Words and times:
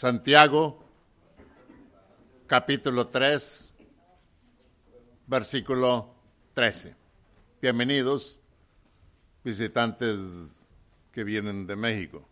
Santiago, 0.00 0.78
capítulo 2.46 3.08
3, 3.08 3.74
versículo 5.26 6.14
13. 6.54 6.94
Bienvenidos, 7.60 8.40
visitantes 9.42 10.68
que 11.10 11.24
vienen 11.24 11.66
de 11.66 11.74
México. 11.74 12.28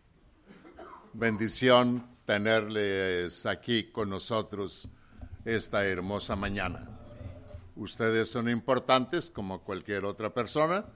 Bendición 1.13 2.09
tenerles 2.25 3.45
aquí 3.46 3.91
con 3.91 4.11
nosotros 4.11 4.89
esta 5.45 5.85
hermosa 5.85 6.37
mañana. 6.37 6.89
Ustedes 7.75 8.30
son 8.30 8.48
importantes 8.48 9.29
como 9.29 9.64
cualquier 9.64 10.05
otra 10.05 10.33
persona, 10.33 10.87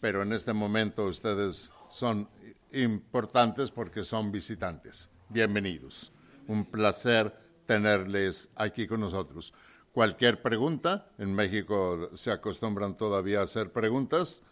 pero 0.00 0.24
en 0.24 0.32
este 0.32 0.54
momento 0.54 1.04
ustedes 1.04 1.70
son 1.88 2.28
importantes 2.72 3.70
porque 3.70 4.02
son 4.02 4.32
visitantes. 4.32 5.08
Bienvenidos. 5.32 6.10
Un 6.48 6.64
placer 6.64 7.32
tenerles 7.64 8.50
aquí 8.56 8.88
con 8.88 8.98
nosotros. 8.98 9.54
Cualquier 9.92 10.42
pregunta, 10.42 11.06
en 11.18 11.32
México 11.36 12.10
se 12.14 12.32
acostumbran 12.32 12.96
todavía 12.96 13.38
a 13.38 13.44
hacer 13.44 13.70
preguntas, 13.70 14.42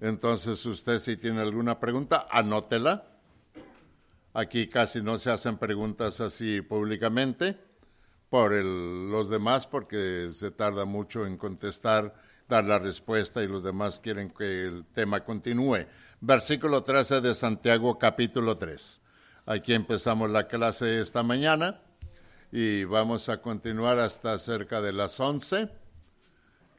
entonces 0.00 0.64
usted 0.66 1.00
si 1.00 1.16
tiene 1.16 1.40
alguna 1.40 1.80
pregunta, 1.80 2.28
anótela. 2.30 3.08
Aquí 4.34 4.68
casi 4.68 5.02
no 5.02 5.18
se 5.18 5.32
hacen 5.32 5.58
preguntas 5.58 6.20
así 6.20 6.60
públicamente 6.60 7.58
por 8.30 8.52
los 8.52 9.28
demás 9.28 9.66
porque 9.66 10.30
se 10.32 10.52
tarda 10.52 10.84
mucho 10.84 11.26
en 11.26 11.36
contestar, 11.36 12.14
dar 12.48 12.62
la 12.62 12.78
respuesta 12.78 13.42
y 13.42 13.48
los 13.48 13.64
demás 13.64 13.98
quieren 13.98 14.30
que 14.30 14.66
el 14.66 14.84
tema 14.92 15.24
continúe. 15.24 15.86
Versículo 16.20 16.84
13 16.84 17.20
de 17.20 17.34
Santiago 17.34 17.98
capítulo 17.98 18.54
3. 18.54 19.02
Aquí 19.50 19.72
empezamos 19.72 20.28
la 20.28 20.46
clase 20.46 21.00
esta 21.00 21.22
mañana 21.22 21.80
y 22.52 22.84
vamos 22.84 23.30
a 23.30 23.40
continuar 23.40 23.98
hasta 23.98 24.38
cerca 24.38 24.82
de 24.82 24.92
las 24.92 25.18
11. 25.18 25.70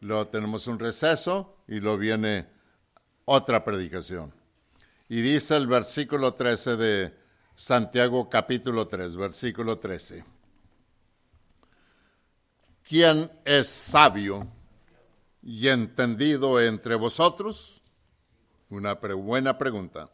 Luego 0.01 0.27
tenemos 0.27 0.67
un 0.67 0.77
receso 0.77 1.57
y 1.67 1.79
luego 1.79 1.97
viene 1.97 2.45
otra 3.25 3.65
predicación. 3.65 4.31
Y 5.07 5.19
dice 5.21 5.57
el 5.57 5.65
versículo 5.65 6.35
13 6.35 6.77
de 6.77 7.17
Santiago 7.55 8.29
capítulo 8.29 8.87
3, 8.87 9.15
versículo 9.15 9.79
13. 9.79 10.23
¿Quién 12.83 13.31
es 13.45 13.67
sabio 13.67 14.47
y 15.41 15.69
entendido 15.69 16.61
entre 16.61 16.93
vosotros? 16.93 17.81
Una 18.69 18.93
buena 18.93 19.57
pregunta. 19.57 20.11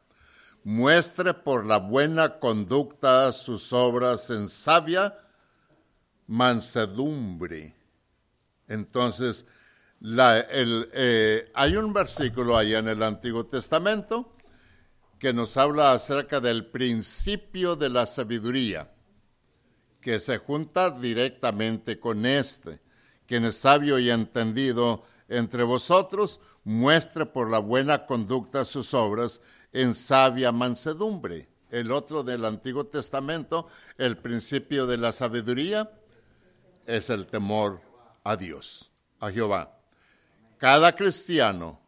Muestre 0.66 1.36
por 1.36 1.64
la 1.64 1.78
buena 1.78 2.40
conducta 2.40 3.32
sus 3.34 3.72
obras 3.72 4.32
en 4.32 4.50
sabia 4.50 5.16
mansedumbre. 6.26 7.76
Entonces, 8.68 9.46
eh, 10.02 11.52
hay 11.54 11.76
un 11.76 11.94
versículo 11.94 12.58
allá 12.58 12.80
en 12.80 12.88
el 12.88 13.04
Antiguo 13.04 13.46
Testamento 13.46 14.36
que 15.20 15.34
nos 15.34 15.56
habla 15.56 15.92
acerca 15.92 16.40
del 16.40 16.66
principio 16.66 17.76
de 17.76 17.90
la 17.90 18.08
sabiduría 18.08 18.92
que 20.02 20.20
se 20.20 20.40
junta 20.40 20.90
directamente 20.90 22.00
con 22.00 22.26
este. 22.26 22.80
Quien 23.28 23.46
es 23.46 23.58
sabio 23.58 24.00
y 24.00 24.10
entendido 24.10 25.04
entre 25.30 25.62
vosotros, 25.62 26.42
muestre 26.64 27.28
por 27.28 27.52
la 27.52 27.60
buena 27.60 28.08
conducta 28.08 28.66
sus 28.66 28.96
obras 28.96 29.42
en 29.76 29.94
sabia 29.94 30.54
mansedumbre. 30.54 31.50
El 31.70 31.92
otro 31.92 32.24
del 32.24 32.46
Antiguo 32.46 32.86
Testamento, 32.86 33.68
el 33.98 34.18
principio 34.18 34.88
de 34.88 34.98
la 34.98 35.12
sabiduría, 35.12 35.92
es 36.86 37.10
el 37.10 37.28
temor 37.28 37.82
a 38.24 38.38
Dios, 38.38 38.90
a 39.20 39.30
Jehová. 39.30 39.78
Cada 40.58 40.96
cristiano 40.96 41.82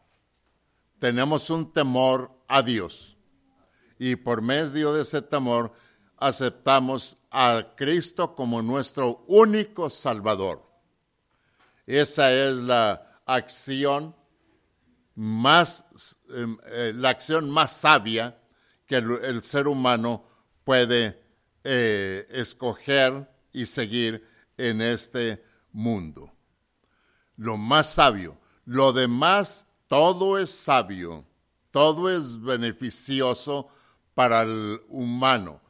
tenemos 0.99 1.49
un 1.49 1.71
temor 1.71 2.29
a 2.49 2.61
Dios 2.61 3.15
y 3.97 4.17
por 4.17 4.41
medio 4.41 4.93
de 4.93 5.03
ese 5.03 5.21
temor 5.21 5.71
aceptamos 6.17 7.15
a 7.31 7.73
Cristo 7.77 8.35
como 8.35 8.61
nuestro 8.61 9.23
único 9.27 9.89
Salvador. 9.89 10.61
Esa 11.85 12.33
es 12.33 12.57
la 12.57 13.21
acción 13.25 14.13
más, 15.17 15.85
em, 16.29 16.57
eh, 16.67 16.93
la 16.95 17.09
acción 17.09 17.49
más 17.49 17.73
sabia 17.73 18.39
que 18.85 18.97
el, 18.97 19.43
ser 19.43 19.67
humano 19.67 20.23
puede 20.63 21.21
eh, 21.63 22.25
escoger 22.29 23.29
y 23.51 23.65
seguir 23.65 24.25
en 24.57 24.81
este 24.81 25.43
mundo. 25.73 26.31
Lo 27.35 27.57
más 27.57 27.93
sabio. 27.93 28.37
Lo 28.63 28.93
demás, 28.93 29.67
todo 29.87 30.37
es 30.37 30.51
sabio, 30.51 31.25
todo 31.71 32.09
es 32.09 32.39
beneficioso 32.41 33.67
para 34.13 34.43
el 34.43 34.81
humano 34.87 35.61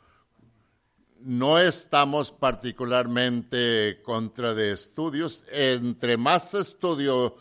no 1.19 1.59
estamos 1.59 2.31
particularmente 2.31 4.01
contra 4.03 4.53
de 4.53 4.71
estudios. 4.71 5.43
Entre 5.51 6.15
más 6.15 6.53
estudio 6.53 7.35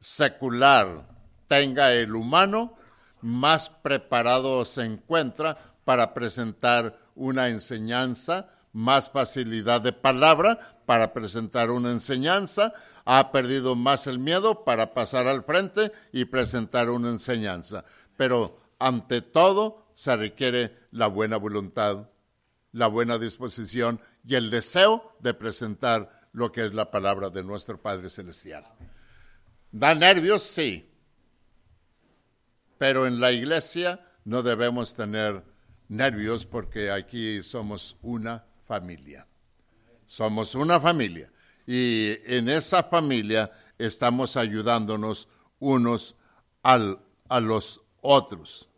secular 0.00 1.17
tenga 1.48 1.92
el 1.92 2.14
humano, 2.14 2.76
más 3.20 3.68
preparado 3.70 4.64
se 4.64 4.84
encuentra 4.84 5.58
para 5.84 6.14
presentar 6.14 6.98
una 7.14 7.48
enseñanza, 7.48 8.50
más 8.72 9.10
facilidad 9.10 9.80
de 9.80 9.92
palabra 9.92 10.80
para 10.86 11.12
presentar 11.12 11.70
una 11.70 11.90
enseñanza, 11.90 12.72
ha 13.04 13.32
perdido 13.32 13.74
más 13.74 14.06
el 14.06 14.18
miedo 14.18 14.64
para 14.64 14.94
pasar 14.94 15.26
al 15.26 15.42
frente 15.42 15.90
y 16.12 16.26
presentar 16.26 16.90
una 16.90 17.08
enseñanza. 17.08 17.84
Pero 18.16 18.60
ante 18.78 19.22
todo 19.22 19.88
se 19.94 20.14
requiere 20.16 20.76
la 20.92 21.08
buena 21.08 21.36
voluntad 21.38 22.06
la 22.72 22.86
buena 22.86 23.18
disposición 23.18 24.00
y 24.24 24.34
el 24.34 24.50
deseo 24.50 25.16
de 25.20 25.34
presentar 25.34 26.28
lo 26.32 26.52
que 26.52 26.66
es 26.66 26.74
la 26.74 26.90
palabra 26.90 27.30
de 27.30 27.42
nuestro 27.42 27.80
Padre 27.80 28.10
Celestial. 28.10 28.64
¿Da 29.72 29.94
nervios? 29.94 30.42
Sí. 30.42 30.87
Pero 32.78 33.06
en 33.06 33.20
la 33.20 33.32
iglesia 33.32 34.00
no 34.24 34.42
debemos 34.42 34.94
tener 34.94 35.42
nervios 35.88 36.46
porque 36.46 36.90
aquí 36.90 37.42
somos 37.42 37.96
una 38.02 38.44
familia. 38.66 39.26
Somos 40.06 40.54
una 40.54 40.80
familia. 40.80 41.30
Y 41.66 42.16
en 42.24 42.48
esa 42.48 42.82
familia 42.82 43.50
estamos 43.76 44.36
ayudándonos 44.36 45.28
unos 45.58 46.16
al, 46.62 46.98
a 47.28 47.40
los 47.40 47.80
otros. 48.00 48.68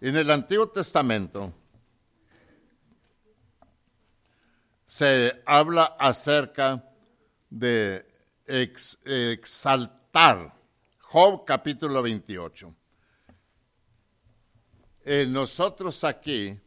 En 0.00 0.16
el 0.16 0.30
Antiguo 0.30 0.68
Testamento, 0.68 1.52
se 4.86 5.42
habla 5.44 5.96
acerca 5.98 6.84
de 7.50 8.06
exaltar. 8.46 10.57
Job 11.10 11.46
capítulo 11.46 12.02
28. 12.02 12.74
Eh, 15.06 15.24
nosotros 15.26 16.04
aquí 16.04 16.60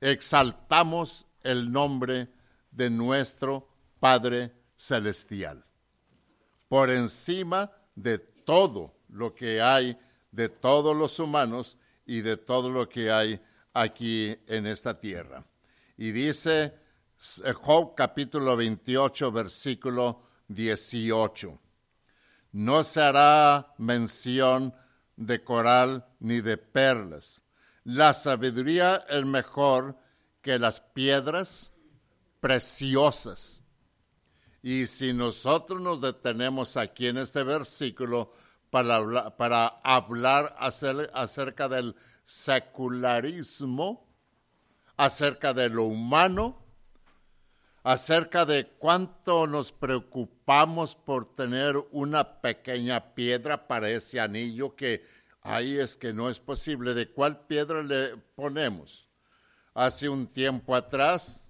exaltamos 0.00 1.26
el 1.42 1.70
nombre 1.70 2.30
de 2.70 2.88
nuestro 2.88 3.68
Padre 4.00 4.50
Celestial 4.76 5.62
por 6.68 6.88
encima 6.88 7.70
de 7.96 8.16
todo 8.16 8.94
lo 9.10 9.34
que 9.34 9.60
hay, 9.60 9.98
de 10.30 10.48
todos 10.48 10.96
los 10.96 11.18
humanos 11.18 11.76
y 12.06 12.22
de 12.22 12.38
todo 12.38 12.70
lo 12.70 12.88
que 12.88 13.10
hay 13.12 13.38
aquí 13.74 14.34
en 14.46 14.66
esta 14.66 14.98
tierra. 14.98 15.44
Y 15.98 16.12
dice 16.12 16.72
eh, 17.44 17.52
Job 17.52 17.94
capítulo 17.94 18.56
28, 18.56 19.30
versículo 19.30 20.31
18. 20.54 21.58
No 22.52 22.84
se 22.84 23.00
hará 23.00 23.74
mención 23.78 24.74
de 25.16 25.42
coral 25.42 26.06
ni 26.20 26.40
de 26.40 26.56
perlas. 26.56 27.40
La 27.84 28.14
sabiduría 28.14 29.04
es 29.08 29.24
mejor 29.24 29.96
que 30.40 30.58
las 30.58 30.80
piedras 30.80 31.72
preciosas. 32.40 33.62
Y 34.62 34.86
si 34.86 35.12
nosotros 35.12 35.80
nos 35.80 36.00
detenemos 36.00 36.76
aquí 36.76 37.08
en 37.08 37.18
este 37.18 37.42
versículo 37.42 38.32
para, 38.70 39.36
para 39.36 39.66
hablar 39.82 40.54
acerca 40.58 41.68
del 41.68 41.96
secularismo 42.24 44.08
acerca 44.96 45.52
de 45.52 45.68
lo 45.68 45.84
humano, 45.84 46.61
acerca 47.82 48.44
de 48.44 48.66
cuánto 48.78 49.46
nos 49.46 49.72
preocupamos 49.72 50.94
por 50.94 51.32
tener 51.34 51.76
una 51.90 52.40
pequeña 52.40 53.14
piedra 53.14 53.66
para 53.66 53.90
ese 53.90 54.20
anillo 54.20 54.76
que 54.76 55.04
Ahí 55.42 55.78
es 55.78 55.96
que 55.96 56.12
no 56.12 56.30
es 56.30 56.38
posible. 56.38 56.94
¿De 56.94 57.10
cuál 57.10 57.46
piedra 57.46 57.82
le 57.82 58.16
ponemos? 58.16 59.08
Hace 59.74 60.08
un 60.08 60.28
tiempo 60.28 60.76
atrás, 60.76 61.44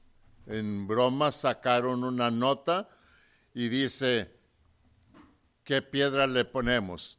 en 0.46 0.86
broma, 0.86 1.30
sacaron 1.30 2.02
una 2.02 2.30
nota 2.30 2.88
y 3.52 3.68
dice, 3.68 4.34
¿qué 5.62 5.82
piedra 5.82 6.26
le 6.26 6.44
ponemos? 6.44 7.18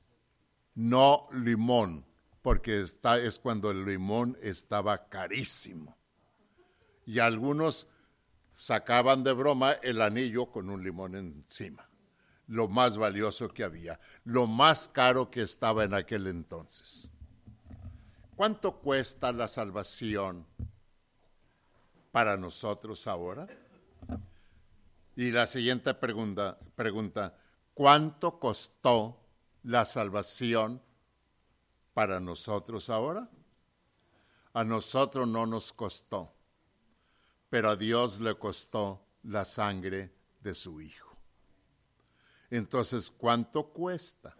No 0.73 1.27
limón, 1.31 2.05
porque 2.41 2.81
está, 2.81 3.19
es 3.19 3.37
cuando 3.37 3.69
el 3.69 3.85
limón 3.85 4.37
estaba 4.41 5.07
carísimo. 5.09 5.95
Y 7.05 7.19
algunos 7.19 7.87
sacaban 8.53 9.23
de 9.23 9.33
broma 9.33 9.73
el 9.81 10.01
anillo 10.01 10.47
con 10.47 10.69
un 10.69 10.83
limón 10.83 11.15
encima 11.15 11.87
lo 12.47 12.67
más 12.67 12.97
valioso 12.97 13.49
que 13.49 13.63
había, 13.63 13.99
lo 14.25 14.47
más 14.47 14.89
caro 14.89 15.29
que 15.31 15.41
estaba 15.41 15.83
en 15.83 15.93
aquel 15.93 16.27
entonces. 16.27 17.09
¿Cuánto 18.35 18.79
cuesta 18.79 19.31
la 19.31 19.47
salvación 19.47 20.45
para 22.11 22.35
nosotros 22.37 23.07
ahora? 23.07 23.47
Y 25.15 25.31
la 25.31 25.45
siguiente 25.45 25.93
pregunta, 25.93 26.57
pregunta 26.75 27.37
¿cuánto 27.73 28.39
costó 28.39 29.19
la 29.63 29.85
salvación 29.85 30.81
para 31.93 32.19
nosotros 32.19 32.89
ahora? 32.89 33.29
A 34.53 34.63
nosotros 34.63 35.27
no 35.27 35.45
nos 35.45 35.71
costó, 35.73 36.32
pero 37.53 37.69
a 37.69 37.75
Dios 37.75 38.19
le 38.19 38.33
costó 38.33 39.05
la 39.25 39.45
sangre 39.45 40.11
de 40.41 40.55
su 40.55 40.81
Hijo. 40.81 41.15
Entonces, 42.49 43.11
¿cuánto 43.15 43.67
cuesta? 43.67 44.35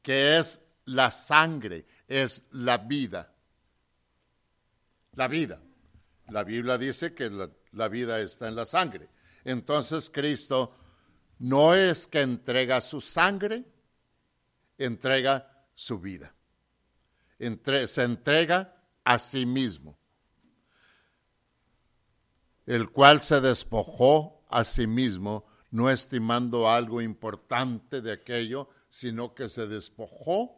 ¿Qué 0.00 0.38
es 0.38 0.58
la 0.86 1.10
sangre? 1.10 1.84
Es 2.08 2.46
la 2.52 2.78
vida. 2.78 3.30
La 5.12 5.28
vida. 5.28 5.60
La 6.28 6.44
Biblia 6.44 6.78
dice 6.78 7.12
que 7.12 7.28
la, 7.28 7.88
vida 7.88 8.18
está 8.20 8.48
en 8.48 8.56
la 8.56 8.64
sangre. 8.64 9.10
Entonces, 9.44 10.08
Cristo 10.08 10.74
no 11.40 11.74
es 11.74 12.06
que 12.06 12.22
entrega 12.22 12.80
su 12.80 13.02
sangre, 13.02 13.66
entrega 14.78 15.66
su 15.74 16.00
vida. 16.00 16.34
Se 17.38 18.02
entrega 18.02 18.82
a 19.04 19.18
sí 19.18 19.44
mismo, 19.44 19.99
el 22.70 22.88
cual 22.88 23.20
se 23.20 23.40
despojó 23.40 24.44
a 24.48 24.62
sí 24.62 24.86
mismo 24.86 25.44
no 25.72 25.90
estimando 25.90 26.70
algo 26.70 27.02
importante 27.02 28.00
de 28.00 28.12
aquello, 28.12 28.68
sino 28.88 29.34
que 29.34 29.48
se 29.48 29.66
despojó 29.66 30.56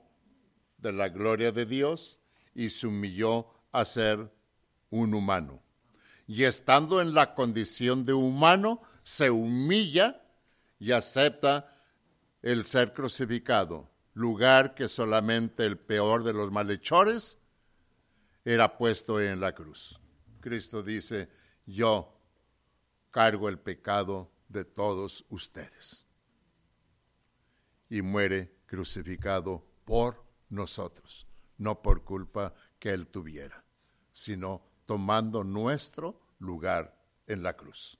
de 0.76 0.92
la 0.92 1.08
gloria 1.08 1.52
de 1.52 1.64
Dios 1.64 2.20
y 2.54 2.68
se 2.68 2.86
humilló 2.86 3.46
a 3.72 3.86
ser 3.86 4.30
un 4.90 5.14
humano. 5.14 5.62
Y 6.26 6.44
estando 6.44 7.00
en 7.00 7.14
la 7.14 7.32
condición 7.32 8.04
de 8.04 8.12
humano, 8.12 8.82
se 9.02 9.30
humilla 9.30 10.22
y 10.78 10.92
acepta 10.92 11.82
el 12.42 12.66
ser 12.66 12.92
crucificado, 12.92 13.88
lugar 14.12 14.74
que 14.74 14.86
solamente 14.86 15.64
el 15.64 15.78
peor 15.78 16.24
de 16.24 16.34
los 16.34 16.52
malhechores 16.52 17.38
era 18.44 18.76
puesto 18.76 19.18
en 19.18 19.40
la 19.40 19.54
cruz. 19.54 19.98
Cristo 20.40 20.82
dice, 20.82 21.30
yo 21.66 22.18
cargo 23.10 23.48
el 23.48 23.58
pecado 23.58 24.30
de 24.48 24.64
todos 24.64 25.24
ustedes. 25.28 26.04
Y 27.88 28.02
muere 28.02 28.56
crucificado 28.66 29.64
por 29.84 30.24
nosotros, 30.48 31.26
no 31.58 31.82
por 31.82 32.04
culpa 32.04 32.54
que 32.78 32.90
Él 32.90 33.06
tuviera, 33.06 33.64
sino 34.12 34.62
tomando 34.86 35.44
nuestro 35.44 36.20
lugar 36.38 36.96
en 37.26 37.42
la 37.42 37.54
cruz. 37.54 37.98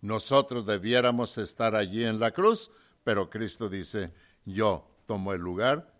Nosotros 0.00 0.64
debiéramos 0.66 1.36
estar 1.38 1.74
allí 1.74 2.04
en 2.04 2.18
la 2.18 2.30
cruz, 2.30 2.70
pero 3.04 3.28
Cristo 3.28 3.68
dice, 3.68 4.12
yo 4.44 5.02
tomo 5.06 5.32
el 5.32 5.40
lugar 5.40 5.92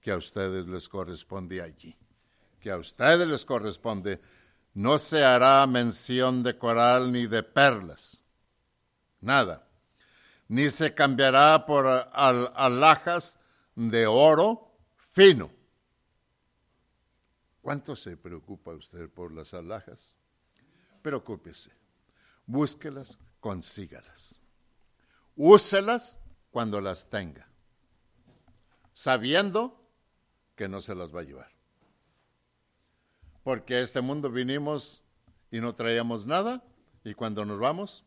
que 0.00 0.10
a 0.10 0.16
ustedes 0.16 0.66
les 0.66 0.88
corresponde 0.88 1.60
allí, 1.60 1.96
que 2.58 2.70
a 2.70 2.78
ustedes 2.78 3.26
les 3.28 3.44
corresponde. 3.44 4.20
No 4.74 4.98
se 4.98 5.24
hará 5.24 5.66
mención 5.66 6.42
de 6.42 6.56
coral 6.56 7.12
ni 7.12 7.26
de 7.26 7.42
perlas, 7.42 8.22
nada, 9.20 9.68
ni 10.48 10.70
se 10.70 10.94
cambiará 10.94 11.66
por 11.66 11.86
alhajas 11.86 13.38
de 13.74 14.06
oro 14.06 14.72
fino. 15.10 15.50
¿Cuánto 17.60 17.94
se 17.94 18.16
preocupa 18.16 18.72
usted 18.72 19.10
por 19.10 19.32
las 19.32 19.54
alhajas? 19.54 20.16
Preocúpese, 21.02 21.70
búsquelas, 22.46 23.18
consígalas. 23.38 24.38
Úselas 25.36 26.18
cuando 26.50 26.80
las 26.80 27.08
tenga, 27.08 27.46
sabiendo 28.92 29.80
que 30.56 30.68
no 30.68 30.80
se 30.80 30.94
las 30.94 31.14
va 31.14 31.20
a 31.20 31.24
llevar. 31.24 31.59
Porque 33.50 33.74
a 33.74 33.80
este 33.80 34.00
mundo 34.00 34.30
vinimos 34.30 35.02
y 35.50 35.60
no 35.60 35.74
traíamos 35.74 36.24
nada, 36.24 36.62
y 37.02 37.14
cuando 37.14 37.44
nos 37.44 37.58
vamos, 37.58 38.04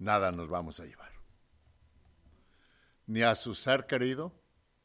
nada 0.00 0.32
nos 0.32 0.48
vamos 0.48 0.80
a 0.80 0.84
llevar. 0.84 1.12
Ni 3.06 3.22
a 3.22 3.36
su 3.36 3.54
ser 3.54 3.86
querido, 3.86 4.32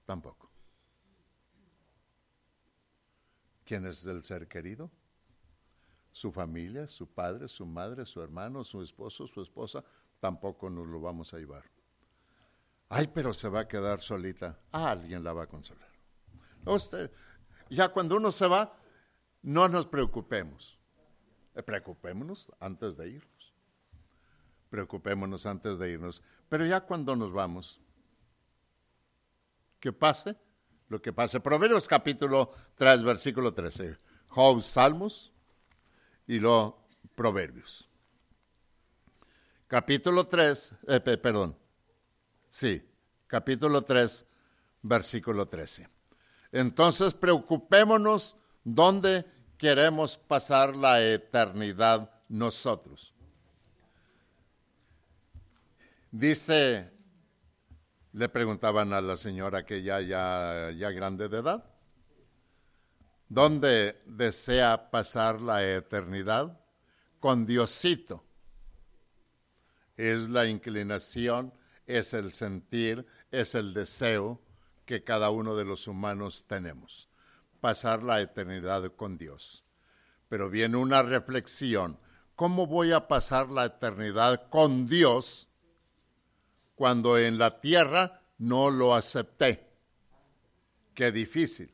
tampoco. 0.06 0.52
¿Quién 3.66 3.88
es 3.88 4.06
el 4.06 4.24
ser 4.24 4.48
querido? 4.48 4.92
Su 6.12 6.32
familia, 6.32 6.86
su 6.86 7.08
padre, 7.08 7.48
su 7.48 7.66
madre, 7.66 8.06
su 8.06 8.22
hermano, 8.22 8.64
su 8.64 8.84
esposo, 8.84 9.26
su 9.26 9.42
esposa, 9.42 9.84
tampoco 10.20 10.70
nos 10.70 10.86
lo 10.86 11.02
vamos 11.02 11.34
a 11.34 11.40
llevar. 11.40 11.64
Ay, 12.90 13.08
pero 13.08 13.34
se 13.34 13.50
va 13.50 13.62
a 13.62 13.68
quedar 13.68 14.02
solita. 14.02 14.60
Ah, 14.72 14.92
alguien 14.92 15.24
la 15.24 15.34
va 15.34 15.46
a 15.46 15.48
consolar. 15.48 15.90
Ya 17.72 17.90
cuando 17.90 18.18
uno 18.18 18.30
se 18.30 18.46
va, 18.46 18.78
no 19.42 19.68
nos 19.68 19.86
preocupemos. 19.86 20.80
Preocupémonos 21.66 22.52
antes 22.60 22.96
de 22.98 23.10
ir 23.10 23.32
preocupémonos 24.72 25.46
antes 25.46 25.78
de 25.78 25.92
irnos. 25.92 26.24
Pero 26.50 26.66
ya 26.66 26.80
cuando 26.80 27.16
nos 27.16 27.32
vamos, 27.32 27.80
que 29.80 29.92
pase 29.92 30.36
lo 30.88 31.02
que 31.02 31.14
pase. 31.14 31.40
Proverbios 31.40 31.88
capítulo 31.88 32.52
3, 32.76 33.04
versículo 33.04 33.54
13. 33.54 33.98
Job, 34.30 34.62
Salmos 34.62 35.32
y 36.26 36.40
luego 36.40 36.88
Proverbios. 37.14 37.90
Capítulo 39.68 40.26
3, 40.26 40.76
eh, 40.88 41.00
perdón. 41.18 41.58
Sí, 42.50 42.82
capítulo 43.28 43.82
3, 43.82 44.26
versículo 44.84 45.48
13. 45.48 45.88
Entonces 46.54 47.14
preocupémonos 47.14 48.38
dónde 48.64 49.26
queremos 49.58 50.18
pasar 50.18 50.76
la 50.76 51.02
eternidad 51.02 52.10
nosotros. 52.30 53.14
Dice, 56.12 56.92
le 58.14 58.30
preguntaban 58.30 58.92
a 58.94 59.02
la 59.02 59.16
señora 59.16 59.66
que 59.66 59.82
ya, 59.82 60.02
ya, 60.02 60.72
ya 60.72 60.90
grande 60.92 61.30
de 61.30 61.38
edad, 61.38 61.64
¿dónde 63.30 64.02
desea 64.06 64.90
pasar 64.92 65.40
la 65.40 65.64
eternidad? 65.64 66.60
Con 67.20 67.46
Diosito. 67.46 68.26
Es 69.96 70.28
la 70.28 70.48
inclinación, 70.48 71.54
es 71.86 72.14
el 72.14 72.34
sentir, 72.34 73.06
es 73.30 73.56
el 73.56 73.74
deseo 73.74 74.42
que 74.86 75.04
cada 75.04 75.30
uno 75.30 75.56
de 75.56 75.66
los 75.66 75.88
humanos 75.88 76.46
tenemos, 76.48 77.11
pasar 77.62 78.04
la 78.04 78.20
eternidad 78.20 78.84
con 78.96 79.18
Dios. 79.18 79.64
Pero 80.28 80.50
viene 80.50 80.76
una 80.78 81.04
reflexión, 81.04 81.98
¿cómo 82.36 82.68
voy 82.68 82.92
a 82.92 83.08
pasar 83.08 83.50
la 83.50 83.66
eternidad 83.66 84.50
con 84.50 84.86
Dios? 84.86 85.48
cuando 86.82 87.20
en 87.20 87.38
la 87.38 87.62
tierra 87.62 88.24
no 88.40 88.72
lo 88.72 88.96
acepté. 88.96 89.70
Qué 90.96 91.12
difícil. 91.12 91.72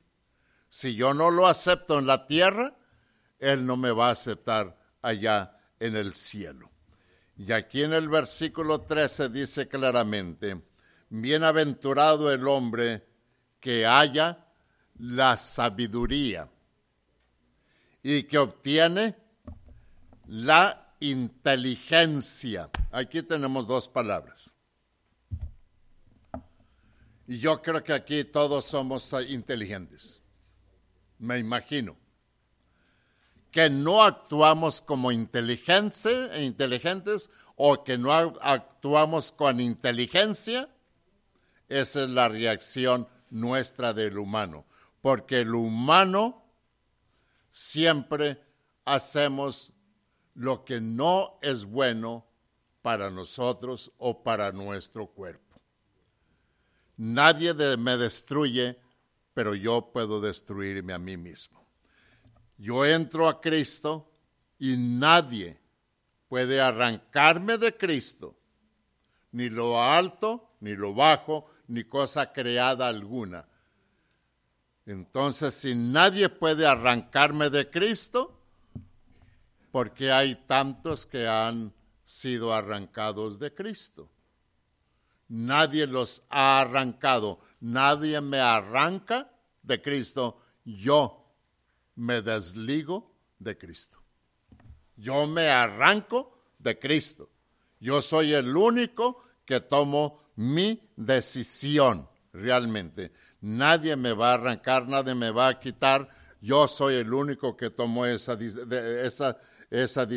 Si 0.67 0.95
yo 0.95 1.13
no 1.13 1.31
lo 1.31 1.47
acepto 1.47 1.97
en 1.97 2.07
la 2.07 2.27
tierra, 2.27 2.75
Él 3.39 3.65
no 3.65 3.77
me 3.77 3.91
va 3.91 4.09
a 4.09 4.11
aceptar 4.11 4.77
allá 5.01 5.57
en 5.79 5.95
el 5.95 6.13
cielo. 6.13 6.69
Y 7.37 7.53
aquí 7.53 7.83
en 7.83 7.93
el 7.93 8.09
versículo 8.09 8.81
13 8.81 9.29
dice 9.29 9.69
claramente, 9.69 10.61
bienaventurado 11.07 12.29
el 12.29 12.45
hombre 12.45 13.07
que 13.61 13.85
haya 13.85 14.46
la 14.99 15.37
sabiduría 15.37 16.49
y 18.03 18.23
que 18.23 18.37
obtiene 18.37 19.15
la 20.27 20.93
inteligencia. 20.99 22.69
Aquí 22.91 23.21
tenemos 23.21 23.67
dos 23.67 23.87
palabras 23.87 24.53
Y 27.27 27.37
yo 27.39 27.61
creo 27.61 27.83
que 27.83 27.93
aquí 27.93 28.23
todos 28.23 28.65
somos 28.65 29.13
inteligentes. 29.27 30.23
Me 31.19 31.37
imagino. 31.37 31.97
Que 33.51 33.69
no 33.69 34.01
actuamos 34.03 34.81
como 34.81 35.11
inteligentes 35.11 36.19
o 37.55 37.83
que 37.83 37.97
no 37.97 38.13
actuamos 38.13 39.33
con 39.33 39.59
inteligencia. 39.59 40.69
Esa 41.67 42.03
es 42.03 42.09
la 42.09 42.29
reacción 42.29 43.09
nuestra 43.29 43.93
del 43.93 44.17
humano. 44.17 44.65
Porque 45.01 45.41
el 45.41 45.53
humano 45.53 46.43
siempre 47.49 48.41
hacemos 48.85 49.73
lo 50.35 50.63
que 50.63 50.79
no 50.79 51.39
es 51.41 51.65
bueno 51.65 52.25
para 52.81 53.09
nosotros 53.09 53.91
o 53.97 54.23
para 54.23 54.51
nuestro 54.51 55.07
cuerpo. 55.07 55.59
Nadie 56.97 57.53
me 57.77 57.97
destruye, 57.97 58.79
pero 59.33 59.53
yo 59.55 59.91
puedo 59.91 60.21
destruirme 60.21 60.93
a 60.93 60.99
mí 60.99 61.17
mismo. 61.17 61.67
Yo 62.57 62.85
entro 62.85 63.27
a 63.27 63.39
Cristo 63.39 64.11
y 64.57 64.75
nadie 64.77 65.59
puede 66.27 66.59
arrancarme 66.59 67.57
de 67.57 67.75
Cristo, 67.75 68.35
ni 69.31 69.49
lo 69.49 69.81
alto, 69.81 70.55
ni 70.59 70.75
lo 70.75 70.93
bajo, 70.93 71.49
ni 71.67 71.83
cosa 71.83 72.31
creada 72.33 72.87
alguna. 72.87 73.47
Entonces, 74.87 75.53
si 75.53 75.75
nadie 75.75 76.29
puede 76.29 76.65
arrancarme 76.65 77.49
de 77.49 77.69
Cristo, 77.69 78.33
porque 79.69 80.11
hay 80.13 80.33
tantos 80.47 81.05
que 81.05 81.27
han 81.27 81.73
sido 82.05 82.53
arrancados 82.53 83.37
de 83.37 83.53
Cristo? 83.53 84.09
Nadie 85.27 85.85
los 85.85 86.23
ha 86.29 86.61
arrancado. 86.61 87.41
Nadie 87.59 88.21
me 88.21 88.39
arranca 88.39 89.29
de 89.61 89.81
Cristo. 89.81 90.41
Yo 90.63 91.33
me 91.95 92.21
desligo 92.21 93.11
de 93.39 93.57
Cristo. 93.57 93.97
Yo 94.95 95.27
me 95.27 95.49
arranco 95.49 96.39
de 96.59 96.79
Cristo. 96.79 97.29
Yo 97.81 98.01
soy 98.01 98.33
el 98.33 98.55
único 98.55 99.21
que 99.45 99.59
tomo 99.59 100.23
mi 100.37 100.81
decisión 100.95 102.07
realmente. 102.31 103.11
Nadie 103.41 103.95
me 103.95 104.13
va 104.13 104.31
a 104.31 104.33
arrancar, 104.35 104.87
nadie 104.87 105.13
me 105.13 105.31
va 105.31 105.49
a 105.49 105.59
quitar. 105.59 106.09
Yo 106.41 106.67
soy 106.67 106.95
el 106.95 107.13
único 107.13 107.55
que 107.55 107.69
tomo 107.69 108.05
esa, 108.05 108.33
esa, 108.33 109.37
esa, 109.69 110.07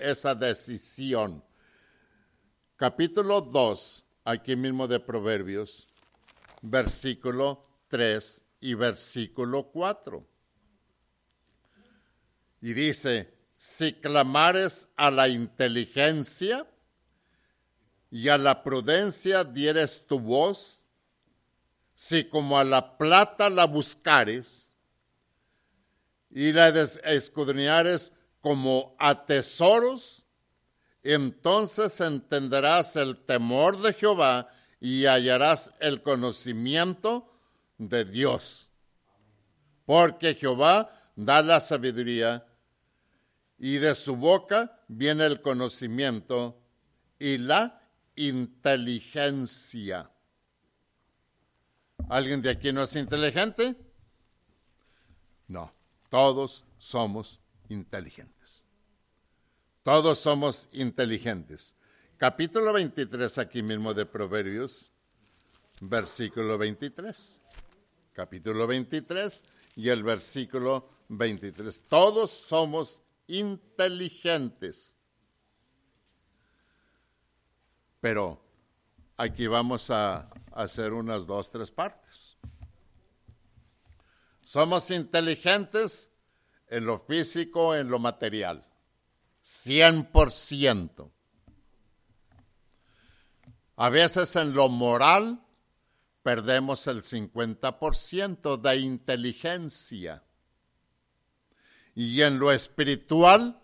esa 0.00 0.34
decisión. 0.34 1.42
Capítulo 2.76 3.40
2 3.40 4.06
aquí 4.24 4.56
mismo 4.56 4.88
de 4.88 5.00
Proverbios, 5.00 5.88
versículo 6.62 7.64
3 7.88 8.44
y 8.60 8.74
versículo 8.74 9.64
4. 9.70 10.26
Y 12.60 12.72
dice, 12.72 13.32
si 13.56 13.92
clamares 13.92 14.88
a 14.96 15.10
la 15.10 15.28
inteligencia 15.28 16.66
y 18.10 18.28
a 18.28 18.36
la 18.36 18.62
prudencia 18.62 19.44
dieres 19.44 20.04
tu 20.06 20.18
voz, 20.18 20.85
si 21.96 22.24
como 22.28 22.58
a 22.58 22.64
la 22.64 22.98
plata 22.98 23.50
la 23.50 23.64
buscares 23.64 24.70
y 26.30 26.52
la 26.52 26.68
escudriñares 26.68 28.12
como 28.42 28.94
a 28.98 29.24
tesoros, 29.24 30.24
entonces 31.02 32.00
entenderás 32.00 32.96
el 32.96 33.16
temor 33.24 33.80
de 33.80 33.94
Jehová 33.94 34.48
y 34.78 35.06
hallarás 35.06 35.72
el 35.80 36.02
conocimiento 36.02 37.32
de 37.78 38.04
Dios. 38.04 38.70
Porque 39.86 40.34
Jehová 40.34 40.90
da 41.16 41.40
la 41.40 41.60
sabiduría 41.60 42.46
y 43.58 43.78
de 43.78 43.94
su 43.94 44.16
boca 44.16 44.82
viene 44.86 45.24
el 45.24 45.40
conocimiento 45.40 46.60
y 47.18 47.38
la 47.38 47.80
inteligencia. 48.16 50.10
¿Alguien 52.08 52.40
de 52.40 52.50
aquí 52.50 52.72
no 52.72 52.82
es 52.84 52.94
inteligente? 52.94 53.74
No, 55.48 55.72
todos 56.08 56.64
somos 56.78 57.40
inteligentes. 57.68 58.64
Todos 59.82 60.18
somos 60.18 60.68
inteligentes. 60.72 61.74
Capítulo 62.16 62.72
23 62.72 63.38
aquí 63.38 63.62
mismo 63.62 63.92
de 63.92 64.06
Proverbios, 64.06 64.92
versículo 65.80 66.56
23. 66.56 67.40
Capítulo 68.12 68.66
23 68.68 69.44
y 69.74 69.88
el 69.88 70.04
versículo 70.04 70.88
23. 71.08 71.82
Todos 71.88 72.30
somos 72.30 73.02
inteligentes. 73.26 74.96
Pero 78.00 78.45
aquí 79.16 79.46
vamos 79.46 79.90
a 79.90 80.28
hacer 80.52 80.92
unas 80.92 81.26
dos, 81.26 81.50
tres 81.50 81.70
partes. 81.70 82.36
Somos 84.42 84.90
inteligentes 84.90 86.12
en 86.68 86.86
lo 86.86 87.00
físico, 87.00 87.74
en 87.74 87.88
lo 87.88 87.98
material. 87.98 88.64
100%. 89.42 91.10
A 93.76 93.88
veces 93.90 94.36
en 94.36 94.52
lo 94.54 94.68
moral 94.68 95.44
perdemos 96.22 96.86
el 96.86 97.02
50% 97.02 98.60
de 98.60 98.76
inteligencia. 98.78 100.22
Y 101.94 102.22
en 102.22 102.38
lo 102.38 102.52
espiritual, 102.52 103.62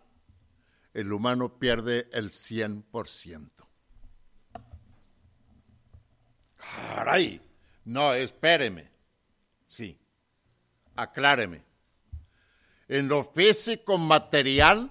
el 0.95 1.13
humano 1.13 1.59
pierde 1.59 2.09
el 2.13 2.31
100%. 2.31 3.72
Caray, 6.63 7.41
no, 7.85 8.15
espéreme. 8.15 8.89
Sí, 9.67 9.99
acláreme. 10.95 11.65
En 12.89 13.09
lo 13.09 13.25
físico 13.25 13.99
material, 13.99 14.91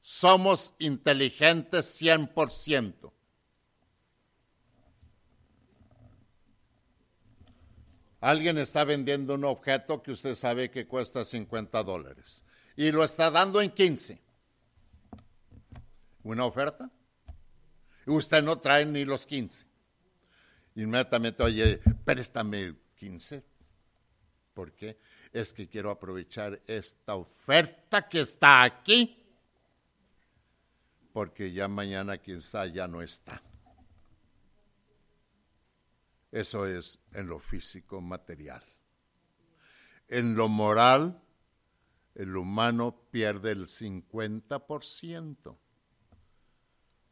somos 0.00 0.74
inteligentes 0.78 2.00
100%. 2.00 3.12
Alguien 8.20 8.58
está 8.58 8.84
vendiendo 8.84 9.34
un 9.34 9.44
objeto 9.44 10.02
que 10.02 10.12
usted 10.12 10.34
sabe 10.34 10.70
que 10.70 10.86
cuesta 10.86 11.24
50 11.24 11.82
dólares 11.82 12.44
y 12.74 12.90
lo 12.90 13.04
está 13.04 13.30
dando 13.30 13.60
en 13.60 13.70
15. 13.70 14.20
¿Una 16.22 16.44
oferta? 16.44 16.90
Y 18.06 18.10
usted 18.10 18.42
no 18.42 18.58
trae 18.58 18.84
ni 18.84 19.04
los 19.04 19.26
15. 19.26 19.66
Inmediatamente, 20.76 21.42
oye, 21.42 21.80
préstame 22.04 22.74
15. 22.94 23.42
¿Por 24.54 24.72
qué? 24.72 24.98
Es 25.32 25.52
que 25.52 25.68
quiero 25.68 25.90
aprovechar 25.90 26.62
esta 26.66 27.14
oferta 27.14 28.08
que 28.08 28.20
está 28.20 28.62
aquí 28.62 29.22
porque 31.16 31.50
ya 31.50 31.66
mañana 31.66 32.18
quizá 32.18 32.66
ya 32.66 32.86
no 32.86 33.00
está. 33.00 33.42
Eso 36.30 36.66
es 36.66 36.98
en 37.14 37.26
lo 37.26 37.38
físico 37.38 38.02
material. 38.02 38.62
En 40.08 40.34
lo 40.34 40.48
moral, 40.48 41.22
el 42.14 42.36
humano 42.36 43.08
pierde 43.10 43.52
el 43.52 43.66
50%. 43.66 45.56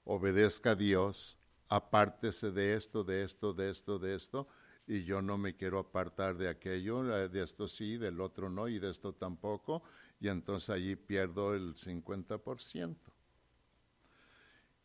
Obedezca 0.04 0.72
a 0.72 0.74
Dios, 0.74 1.38
apártese 1.68 2.50
de 2.50 2.74
esto, 2.74 3.04
de 3.04 3.22
esto, 3.22 3.52
de 3.52 3.70
esto, 3.70 3.98
de 3.98 4.14
esto, 4.14 4.48
y 4.86 5.04
yo 5.04 5.22
no 5.22 5.38
me 5.38 5.56
quiero 5.56 5.78
apartar 5.78 6.36
de 6.36 6.48
aquello, 6.48 7.02
de 7.04 7.42
esto 7.42 7.68
sí, 7.68 7.96
del 7.96 8.20
otro 8.20 8.50
no, 8.50 8.68
y 8.68 8.78
de 8.78 8.90
esto 8.90 9.14
tampoco, 9.14 9.82
y 10.20 10.28
entonces 10.28 10.70
allí 10.70 10.96
pierdo 10.96 11.54
el 11.54 11.74
50%. 11.74 12.96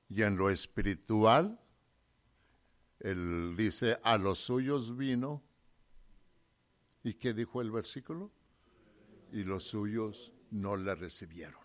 Y 0.09 0.23
en 0.23 0.37
lo 0.37 0.49
espiritual, 0.49 1.59
él 2.99 3.55
dice, 3.55 3.99
a 4.03 4.17
los 4.17 4.39
suyos 4.39 4.97
vino. 4.97 5.43
¿Y 7.03 7.13
qué 7.13 7.33
dijo 7.33 7.61
el 7.61 7.71
versículo? 7.71 8.31
Y 9.31 9.43
los 9.43 9.63
suyos 9.65 10.33
no 10.51 10.75
le 10.75 10.95
recibieron. 10.95 11.61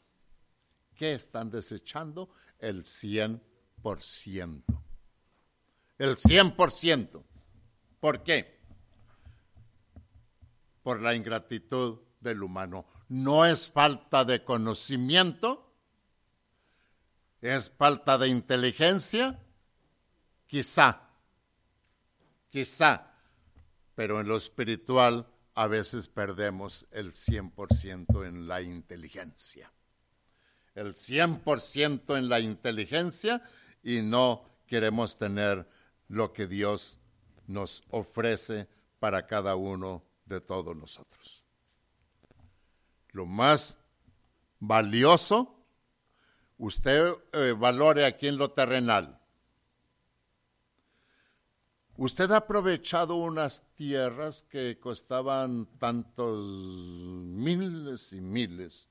¿Qué 0.94 1.14
están 1.14 1.50
desechando? 1.50 2.28
El 2.58 2.84
100%. 2.84 4.62
El 6.04 6.16
100%. 6.18 7.22
¿Por 7.98 8.22
qué? 8.22 8.60
Por 10.82 11.00
la 11.00 11.14
ingratitud 11.14 12.00
del 12.20 12.42
humano. 12.42 12.84
No 13.08 13.46
es 13.46 13.70
falta 13.70 14.22
de 14.26 14.44
conocimiento, 14.44 15.64
¿Es 17.40 17.70
falta 17.70 18.16
de 18.16 18.28
inteligencia? 18.28 19.38
Quizá, 20.46 21.10
quizá, 22.48 23.12
pero 23.94 24.20
en 24.20 24.28
lo 24.28 24.38
espiritual 24.38 25.26
a 25.54 25.66
veces 25.66 26.08
perdemos 26.08 26.86
el 26.90 27.12
100% 27.12 28.26
en 28.26 28.48
la 28.48 28.62
inteligencia. 28.62 29.70
El 30.74 30.94
100% 30.94 32.16
en 32.16 32.28
la 32.30 32.40
inteligencia 32.40 33.42
y 33.82 34.00
no 34.00 34.50
queremos 34.66 35.18
tener 35.18 35.68
lo 36.08 36.32
que 36.32 36.46
Dios 36.46 36.98
nos 37.46 37.82
ofrece 37.90 38.68
para 38.98 39.26
cada 39.26 39.56
uno 39.56 40.02
de 40.26 40.40
todos 40.40 40.76
nosotros. 40.76 41.44
Lo 43.10 43.26
más 43.26 43.78
valioso, 44.58 45.54
usted 46.58 47.12
eh, 47.32 47.54
valore 47.56 48.06
aquí 48.06 48.28
en 48.28 48.38
lo 48.38 48.50
terrenal. 48.50 49.20
Usted 51.96 52.30
ha 52.32 52.38
aprovechado 52.38 53.14
unas 53.14 53.72
tierras 53.76 54.42
que 54.42 54.80
costaban 54.80 55.66
tantos 55.78 56.44
miles 56.44 58.12
y 58.12 58.20
miles 58.20 58.88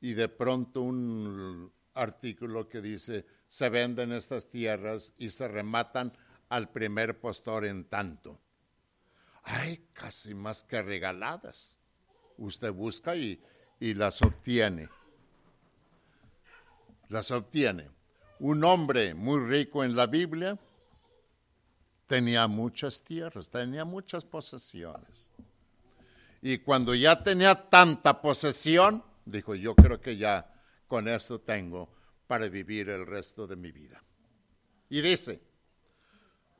y 0.00 0.14
de 0.14 0.28
pronto 0.28 0.82
un 0.82 1.72
artículo 1.94 2.68
que 2.68 2.80
dice 2.80 3.26
se 3.46 3.68
venden 3.68 4.12
estas 4.12 4.48
tierras 4.48 5.14
y 5.18 5.30
se 5.30 5.46
rematan 5.46 6.12
al 6.52 6.68
primer 6.68 7.18
postor 7.18 7.64
en 7.64 7.84
tanto. 7.84 8.38
Ay, 9.44 9.86
casi 9.94 10.34
más 10.34 10.62
que 10.62 10.82
regaladas. 10.82 11.78
Usted 12.36 12.70
busca 12.70 13.16
y, 13.16 13.42
y 13.80 13.94
las 13.94 14.20
obtiene. 14.20 14.90
Las 17.08 17.30
obtiene. 17.30 17.88
Un 18.38 18.62
hombre 18.64 19.14
muy 19.14 19.40
rico 19.48 19.82
en 19.82 19.96
la 19.96 20.06
Biblia 20.06 20.58
tenía 22.04 22.46
muchas 22.48 23.00
tierras, 23.00 23.48
tenía 23.48 23.86
muchas 23.86 24.22
posesiones. 24.22 25.30
Y 26.42 26.58
cuando 26.58 26.94
ya 26.94 27.22
tenía 27.22 27.54
tanta 27.70 28.20
posesión, 28.20 29.02
dijo, 29.24 29.54
yo 29.54 29.74
creo 29.74 29.98
que 29.98 30.18
ya 30.18 30.52
con 30.86 31.08
esto 31.08 31.40
tengo 31.40 31.88
para 32.26 32.46
vivir 32.48 32.90
el 32.90 33.06
resto 33.06 33.46
de 33.46 33.56
mi 33.56 33.72
vida. 33.72 34.02
Y 34.90 35.00
dice, 35.00 35.40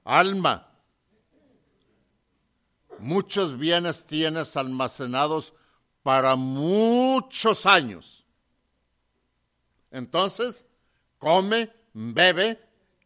alma, 0.05 0.69
muchos 2.99 3.59
bienes 3.59 4.07
tienes 4.07 4.57
almacenados 4.57 5.55
para 6.03 6.37
muchos 6.37 7.67
años. 7.67 8.25
Entonces, 9.91 10.67
come, 11.19 11.71
bebe 11.93 12.61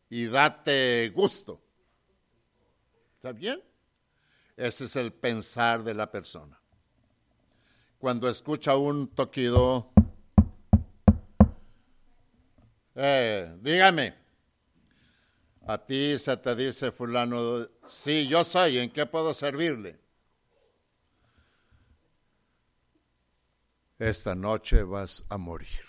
y 0.08 0.26
date 0.26 1.10
gusto. 1.14 1.60
¿Está 3.16 3.32
bien? 3.32 3.62
Ese 4.56 4.84
es 4.84 4.96
el 4.96 5.12
pensar 5.12 5.82
de 5.82 5.94
la 5.94 6.10
persona. 6.10 6.58
Cuando 7.98 8.28
escucha 8.28 8.76
un 8.76 9.08
toquido, 9.08 9.90
eh, 12.94 13.56
dígame, 13.60 14.14
a 15.66 15.78
ti 15.78 16.16
se 16.16 16.36
te 16.36 16.54
dice 16.54 16.92
fulano, 16.92 17.68
sí, 17.84 18.28
yo 18.28 18.44
soy, 18.44 18.78
¿en 18.78 18.90
qué 18.90 19.04
puedo 19.04 19.34
servirle? 19.34 19.98
Esta 23.98 24.34
noche 24.34 24.84
vas 24.84 25.24
a 25.28 25.38
morir. 25.38 25.84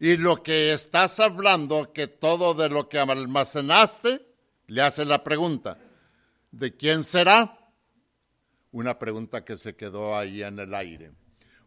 Y 0.00 0.16
lo 0.16 0.42
que 0.42 0.72
estás 0.72 1.18
hablando, 1.18 1.92
que 1.92 2.06
todo 2.06 2.54
de 2.54 2.68
lo 2.68 2.88
que 2.88 2.98
almacenaste, 2.98 4.26
le 4.66 4.82
hace 4.82 5.04
la 5.06 5.24
pregunta, 5.24 5.78
¿de 6.52 6.76
quién 6.76 7.04
será? 7.04 7.72
Una 8.70 8.98
pregunta 8.98 9.44
que 9.44 9.56
se 9.56 9.74
quedó 9.76 10.16
ahí 10.16 10.42
en 10.42 10.58
el 10.58 10.74
aire, 10.74 11.12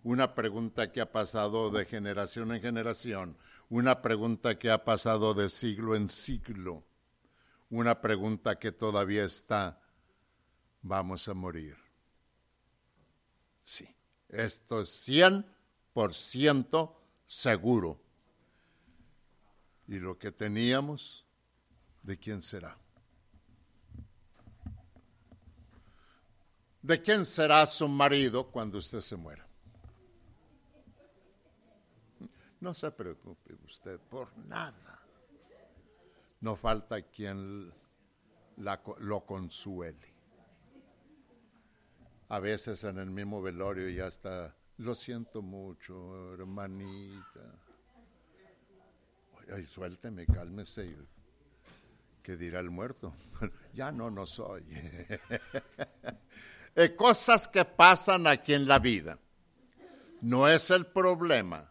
una 0.04 0.36
pregunta 0.36 0.92
que 0.92 1.02
ha 1.02 1.12
pasado 1.12 1.72
de 1.72 1.86
generación 1.86 2.54
en 2.54 2.62
generación, 2.62 3.38
una 3.72 4.02
pregunta 4.02 4.60
que 4.60 4.70
ha 4.70 4.84
pasado 4.84 5.34
de 5.34 5.50
siglo 5.50 5.96
en 5.96 6.10
siglo, 6.10 6.84
una 7.70 8.02
pregunta 8.02 8.60
que 8.60 8.74
todavía 8.74 9.24
está, 9.24 9.82
vamos 10.82 11.30
a 11.30 11.34
morir. 11.34 11.78
Sí, 13.64 13.88
esto 14.28 14.82
es 14.82 15.08
100% 15.08 16.96
seguro 17.26 17.98
y 19.88 20.00
lo 20.00 20.20
que 20.20 20.34
teníamos, 20.34 21.26
¿de 22.04 22.20
quién 22.20 22.44
será? 22.44 22.78
¿De 26.82 27.02
quién 27.02 27.26
será 27.26 27.66
su 27.66 27.88
marido 27.88 28.52
cuando 28.52 28.80
usted 28.80 29.00
se 29.00 29.16
muera? 29.16 29.48
No 32.62 32.74
se 32.74 32.92
preocupe 32.92 33.54
usted 33.66 34.00
por 34.00 34.36
nada. 34.38 35.00
No 36.40 36.56
falta 36.56 37.02
quien 37.02 37.72
lo 38.58 39.26
consuele. 39.26 40.16
A 42.30 42.40
veces 42.40 42.84
en 42.86 42.98
el 42.98 43.12
mismo 43.12 43.42
velorio 43.42 43.90
ya 43.90 44.08
está, 44.08 44.56
lo 44.78 44.96
siento 44.96 45.42
mucho, 45.42 46.34
hermanita 46.34 47.60
ay, 49.54 49.66
suélteme, 49.66 50.26
cálmese. 50.26 50.96
¿Qué 52.24 52.38
dirá 52.38 52.60
el 52.60 52.70
muerto? 52.70 53.14
ya 53.74 53.92
no, 53.92 54.10
no 54.10 54.26
soy. 54.26 54.64
Eh, 56.74 56.96
cosas 56.96 57.50
que 57.50 57.66
pasan 57.66 58.28
aquí 58.28 58.54
en 58.54 58.66
la 58.66 58.80
vida. 58.80 59.20
No 60.22 60.48
es 60.48 60.72
el 60.72 60.86
problema. 60.86 61.70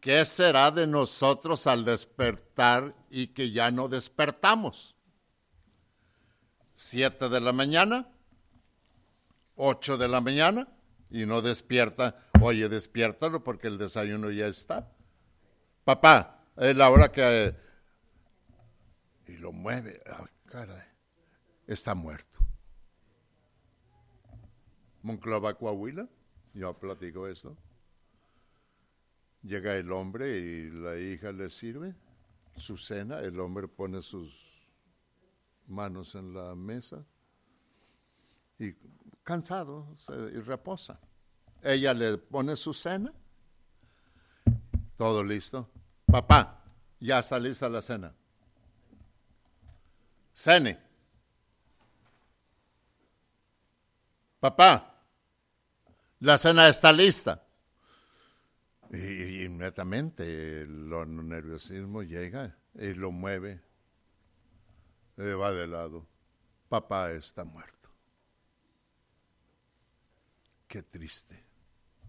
¿Qué 0.00 0.24
será 0.24 0.70
de 0.70 0.86
nosotros 0.86 1.66
al 1.66 1.84
despertar 1.84 2.94
y 3.10 3.28
que 3.28 3.50
ya 3.50 3.70
no 3.70 3.88
despertamos? 3.88 4.96
Siete 6.74 7.28
de 7.28 7.40
la 7.40 7.52
mañana, 7.52 8.08
ocho 9.56 9.96
de 9.96 10.06
la 10.06 10.20
mañana, 10.20 10.68
y 11.10 11.26
no 11.26 11.42
despierta. 11.42 12.16
Oye, 12.40 12.68
despiértalo 12.68 13.42
porque 13.42 13.66
el 13.66 13.78
desayuno 13.78 14.30
ya 14.30 14.46
está. 14.46 14.92
Papá, 15.84 16.44
es 16.56 16.76
la 16.76 16.90
hora 16.90 17.10
que... 17.10 17.54
Y 19.26 19.36
lo 19.38 19.52
mueve. 19.52 20.00
caray. 20.46 20.86
Está 21.66 21.94
muerto. 21.94 22.38
Monclova, 25.02 25.54
Coahuila. 25.54 26.08
Yo 26.54 26.78
platico 26.78 27.26
esto. 27.26 27.56
Llega 29.48 29.76
el 29.76 29.90
hombre 29.92 30.38
y 30.38 30.70
la 30.70 30.98
hija 30.98 31.32
le 31.32 31.48
sirve 31.48 31.94
su 32.54 32.76
cena. 32.76 33.20
El 33.20 33.40
hombre 33.40 33.66
pone 33.66 34.02
sus 34.02 34.68
manos 35.68 36.14
en 36.14 36.34
la 36.34 36.54
mesa 36.54 37.02
y 38.58 38.74
cansado 39.24 39.96
y 40.34 40.40
reposa. 40.40 41.00
Ella 41.62 41.94
le 41.94 42.18
pone 42.18 42.56
su 42.56 42.74
cena. 42.74 43.10
Todo 44.98 45.24
listo. 45.24 45.70
Papá, 46.04 46.62
ya 47.00 47.20
está 47.20 47.38
lista 47.38 47.70
la 47.70 47.80
cena. 47.80 48.14
Cene. 50.34 50.78
Papá, 54.40 55.02
la 56.20 56.36
cena 56.36 56.68
está 56.68 56.92
lista. 56.92 57.47
Y, 58.90 59.44
inmediatamente 59.44 60.62
el 60.62 60.88
nerviosismo 61.28 62.02
llega 62.02 62.56
y 62.74 62.94
lo 62.94 63.10
mueve, 63.10 63.60
y 65.16 65.32
va 65.32 65.52
de 65.52 65.66
lado. 65.66 66.06
Papá 66.68 67.10
está 67.12 67.44
muerto. 67.44 67.90
Qué 70.66 70.82
triste, 70.82 71.42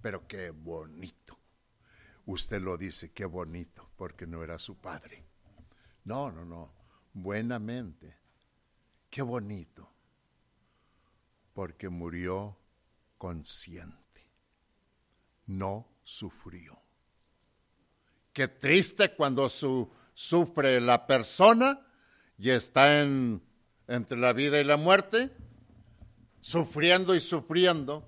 pero 0.02 0.28
qué 0.28 0.52
bonito 0.52 1.40
usted 2.32 2.62
lo 2.62 2.78
dice, 2.78 3.12
qué 3.12 3.26
bonito, 3.26 3.90
porque 3.96 4.28
no 4.28 4.44
era 4.44 4.60
su 4.60 4.78
padre. 4.78 5.24
No, 6.04 6.32
no, 6.32 6.46
no, 6.46 6.72
buenamente, 7.14 8.16
qué 9.10 9.22
bonito, 9.22 9.92
porque 11.54 11.90
murió 11.90 12.56
consciente, 13.18 14.32
no 15.48 15.88
sufrió. 16.10 16.82
Qué 18.34 18.48
triste 18.48 19.14
cuando 19.16 19.50
su, 19.50 19.92
sufre 20.14 20.80
la 20.80 21.06
persona 21.06 21.86
y 22.38 22.50
está 22.52 23.02
en, 23.02 23.44
entre 23.88 24.18
la 24.18 24.34
vida 24.34 24.60
y 24.60 24.64
la 24.64 24.78
muerte, 24.78 25.32
sufriendo 26.40 27.16
y 27.16 27.20
sufriendo. 27.20 28.08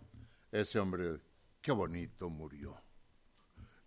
Ese 0.51 0.79
hombre, 0.79 1.19
qué 1.61 1.71
bonito 1.71 2.29
murió 2.29 2.81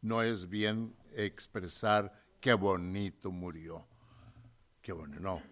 no 0.05 0.23
es 0.23 0.49
bien 0.51 0.95
expresar 1.15 2.13
qué 2.39 2.53
bonito 2.53 3.31
murió. 3.31 3.87
qué 4.83 4.93
bueno, 4.93 5.19
no. 5.19 5.43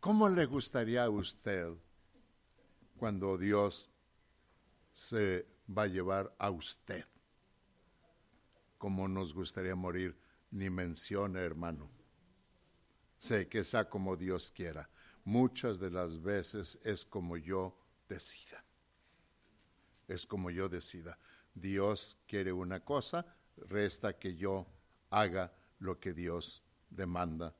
¿Cómo 0.00 0.30
le 0.30 0.46
gustaría 0.46 1.04
a 1.04 1.10
usted 1.10 1.68
cuando 2.96 3.36
Dios 3.36 3.90
se 4.92 5.46
va 5.68 5.82
a 5.82 5.88
llevar 5.88 6.34
a 6.38 6.50
usted? 6.50 7.04
¿Cómo 8.82 9.06
nos 9.06 9.32
gustaría 9.32 9.76
morir? 9.76 10.18
Ni 10.50 10.68
mencione, 10.68 11.38
hermano. 11.38 11.88
Sé 13.16 13.46
que 13.46 13.62
sea 13.62 13.88
como 13.88 14.16
Dios 14.16 14.50
quiera. 14.50 14.90
Muchas 15.22 15.78
de 15.78 15.88
las 15.88 16.20
veces 16.20 16.80
es 16.82 17.04
como 17.04 17.36
yo 17.36 17.78
decida. 18.08 18.64
Es 20.08 20.26
como 20.26 20.50
yo 20.50 20.68
decida. 20.68 21.16
Dios 21.54 22.18
quiere 22.26 22.52
una 22.52 22.80
cosa, 22.80 23.24
resta 23.56 24.18
que 24.18 24.34
yo 24.34 24.66
haga 25.10 25.54
lo 25.78 26.00
que 26.00 26.12
Dios 26.12 26.64
demanda 26.90 27.54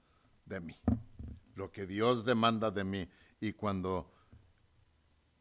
de 0.45 0.61
mí. 0.61 0.77
Lo 1.55 1.71
que 1.71 1.87
Dios 1.87 2.25
demanda 2.25 2.73
de 2.73 2.83
mí. 2.83 3.09
Y 3.39 3.53
cuando 3.53 4.13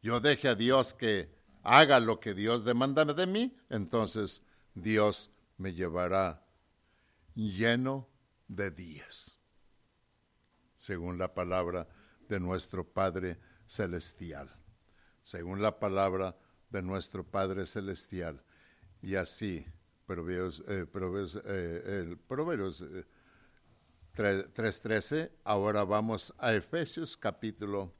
yo 0.00 0.20
deje 0.20 0.46
a 0.46 0.54
Dios 0.54 0.94
que 0.94 1.34
haga 1.64 1.98
lo 1.98 2.20
que 2.20 2.34
Dios 2.34 2.64
demanda 2.64 3.04
de 3.04 3.26
mí, 3.26 3.56
entonces 3.68 4.42
Dios 4.76 5.32
me 5.56 5.72
llevará 5.72 6.44
lleno 7.34 8.08
de 8.48 8.70
días, 8.70 9.38
según 10.76 11.18
la 11.18 11.34
palabra 11.34 11.88
de 12.28 12.40
nuestro 12.40 12.84
Padre 12.84 13.38
Celestial, 13.66 14.50
según 15.22 15.62
la 15.62 15.78
palabra 15.78 16.36
de 16.70 16.82
nuestro 16.82 17.24
Padre 17.24 17.66
Celestial. 17.66 18.42
Y 19.00 19.16
así, 19.16 19.66
Proverbios, 20.06 20.62
eh, 20.68 20.86
Proverbios, 20.86 21.40
eh, 21.44 22.16
Proverbios 22.26 22.84
3.13, 24.14 25.16
eh, 25.16 25.32
ahora 25.44 25.84
vamos 25.84 26.34
a 26.38 26.52
Efesios 26.52 27.16
capítulo 27.16 27.92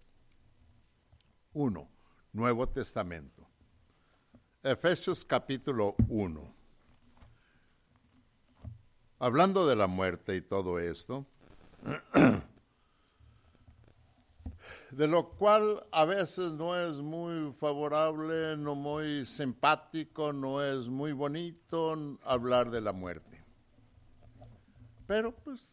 1, 1.54 1.88
Nuevo 2.32 2.68
Testamento. 2.68 3.48
Efesios 4.62 5.24
capítulo 5.24 5.94
1. 6.08 6.51
Hablando 9.22 9.68
de 9.68 9.76
la 9.76 9.86
muerte 9.86 10.34
y 10.34 10.40
todo 10.40 10.80
esto, 10.80 11.24
de 14.90 15.06
lo 15.06 15.28
cual 15.28 15.86
a 15.92 16.04
veces 16.04 16.50
no 16.50 16.76
es 16.76 16.96
muy 16.96 17.52
favorable, 17.52 18.56
no 18.56 18.74
muy 18.74 19.24
simpático, 19.24 20.32
no 20.32 20.60
es 20.60 20.88
muy 20.88 21.12
bonito 21.12 22.18
hablar 22.24 22.72
de 22.72 22.80
la 22.80 22.90
muerte. 22.90 23.44
Pero 25.06 25.30
pues 25.30 25.72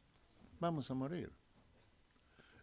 vamos 0.60 0.92
a 0.92 0.94
morir. 0.94 1.32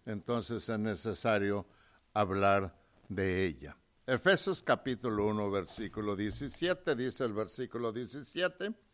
Entonces 0.04 0.68
es 0.68 0.78
necesario 0.78 1.66
hablar 2.14 2.72
de 3.08 3.44
ella. 3.44 3.76
Efesios 4.06 4.62
capítulo 4.62 5.26
1, 5.26 5.50
versículo 5.50 6.14
17, 6.14 6.94
dice 6.94 7.24
el 7.24 7.32
versículo 7.32 7.92
17, 7.92 8.85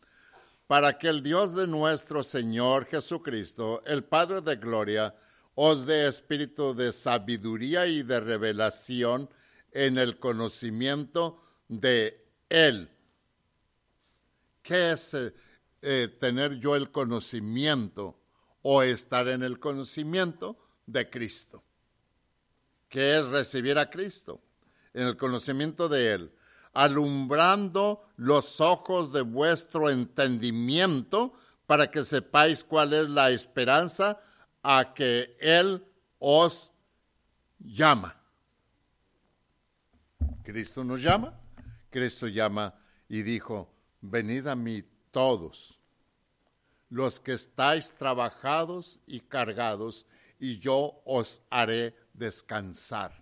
para 0.72 0.96
que 0.96 1.08
el 1.08 1.22
Dios 1.22 1.54
de 1.54 1.66
nuestro 1.66 2.22
Señor 2.22 2.86
Jesucristo, 2.86 3.82
el 3.84 4.04
Padre 4.04 4.40
de 4.40 4.56
Gloria, 4.56 5.14
os 5.54 5.84
dé 5.84 6.06
espíritu 6.06 6.72
de 6.72 6.94
sabiduría 6.94 7.86
y 7.86 8.02
de 8.02 8.18
revelación 8.20 9.28
en 9.70 9.98
el 9.98 10.18
conocimiento 10.18 11.44
de 11.68 12.24
Él. 12.48 12.90
¿Qué 14.62 14.92
es 14.92 15.12
eh, 15.12 15.34
eh, 15.82 16.08
tener 16.18 16.54
yo 16.54 16.74
el 16.74 16.90
conocimiento 16.90 18.18
o 18.62 18.82
estar 18.82 19.28
en 19.28 19.42
el 19.42 19.60
conocimiento 19.60 20.56
de 20.86 21.10
Cristo? 21.10 21.62
¿Qué 22.88 23.18
es 23.18 23.26
recibir 23.26 23.76
a 23.76 23.90
Cristo? 23.90 24.40
En 24.94 25.06
el 25.06 25.18
conocimiento 25.18 25.90
de 25.90 26.14
Él, 26.14 26.32
alumbrando 26.72 28.04
los 28.16 28.60
ojos 28.60 29.12
de 29.12 29.22
vuestro 29.22 29.90
entendimiento 29.90 31.32
para 31.66 31.90
que 31.90 32.02
sepáis 32.02 32.64
cuál 32.64 32.92
es 32.92 33.08
la 33.08 33.30
esperanza 33.30 34.20
a 34.62 34.94
que 34.94 35.36
Él 35.40 35.84
os 36.18 36.72
llama. 37.58 38.16
Cristo 40.42 40.82
nos 40.82 41.02
llama, 41.02 41.38
Cristo 41.90 42.26
llama 42.26 42.74
y 43.08 43.22
dijo, 43.22 43.72
venid 44.00 44.46
a 44.48 44.56
mí 44.56 44.82
todos 45.10 45.78
los 46.92 47.20
que 47.20 47.32
estáis 47.32 47.90
trabajados 47.92 49.00
y 49.06 49.20
cargados, 49.20 50.06
y 50.38 50.58
yo 50.58 51.00
os 51.06 51.40
haré 51.48 51.96
descansar. 52.12 53.21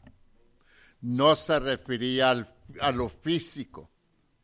No 1.00 1.34
se 1.34 1.58
refería 1.58 2.30
a 2.80 2.92
lo 2.92 3.08
físico, 3.08 3.90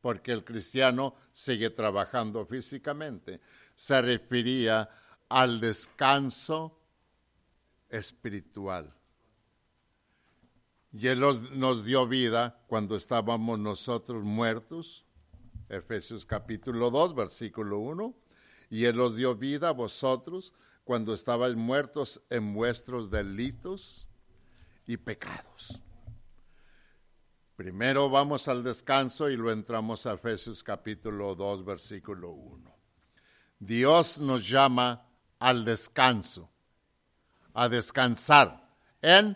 porque 0.00 0.32
el 0.32 0.44
cristiano 0.44 1.14
sigue 1.32 1.70
trabajando 1.70 2.46
físicamente. 2.46 3.40
Se 3.74 4.00
refería 4.00 4.88
al 5.28 5.60
descanso 5.60 6.78
espiritual. 7.88 8.92
Y 10.92 11.08
Él 11.08 11.20
nos 11.20 11.84
dio 11.84 12.06
vida 12.06 12.62
cuando 12.68 12.96
estábamos 12.96 13.58
nosotros 13.58 14.24
muertos, 14.24 15.04
Efesios 15.68 16.24
capítulo 16.24 16.90
2, 16.90 17.14
versículo 17.14 17.78
1, 17.78 18.14
y 18.70 18.84
Él 18.84 18.98
os 19.00 19.14
dio 19.14 19.34
vida 19.34 19.68
a 19.68 19.72
vosotros 19.72 20.54
cuando 20.84 21.12
estabais 21.12 21.56
muertos 21.56 22.22
en 22.30 22.54
vuestros 22.54 23.10
delitos 23.10 24.08
y 24.86 24.96
pecados. 24.96 25.80
Primero 27.56 28.10
vamos 28.10 28.48
al 28.48 28.62
descanso 28.62 29.30
y 29.30 29.36
lo 29.38 29.50
entramos 29.50 30.04
a 30.04 30.12
Efesios 30.12 30.62
capítulo 30.62 31.34
2, 31.34 31.64
versículo 31.64 32.32
1. 32.32 32.76
Dios 33.58 34.18
nos 34.18 34.46
llama 34.46 35.06
al 35.38 35.64
descanso 35.64 36.50
a 37.54 37.66
descansar 37.70 38.76
en 39.00 39.34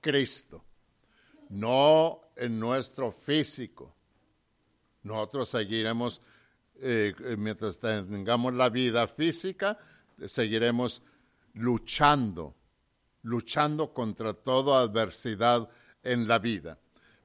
Cristo, 0.00 0.64
no 1.50 2.32
en 2.34 2.58
nuestro 2.58 3.12
físico. 3.12 3.94
Nosotros 5.04 5.50
seguiremos, 5.50 6.20
eh, 6.80 7.14
mientras 7.38 7.78
tengamos 7.78 8.52
la 8.54 8.68
vida 8.68 9.06
física, 9.06 9.78
seguiremos 10.26 11.02
luchando, 11.54 12.52
luchando 13.22 13.94
contra 13.94 14.34
toda 14.34 14.80
adversidad 14.80 15.68
en 16.02 16.26
la 16.26 16.40
vida. 16.40 16.76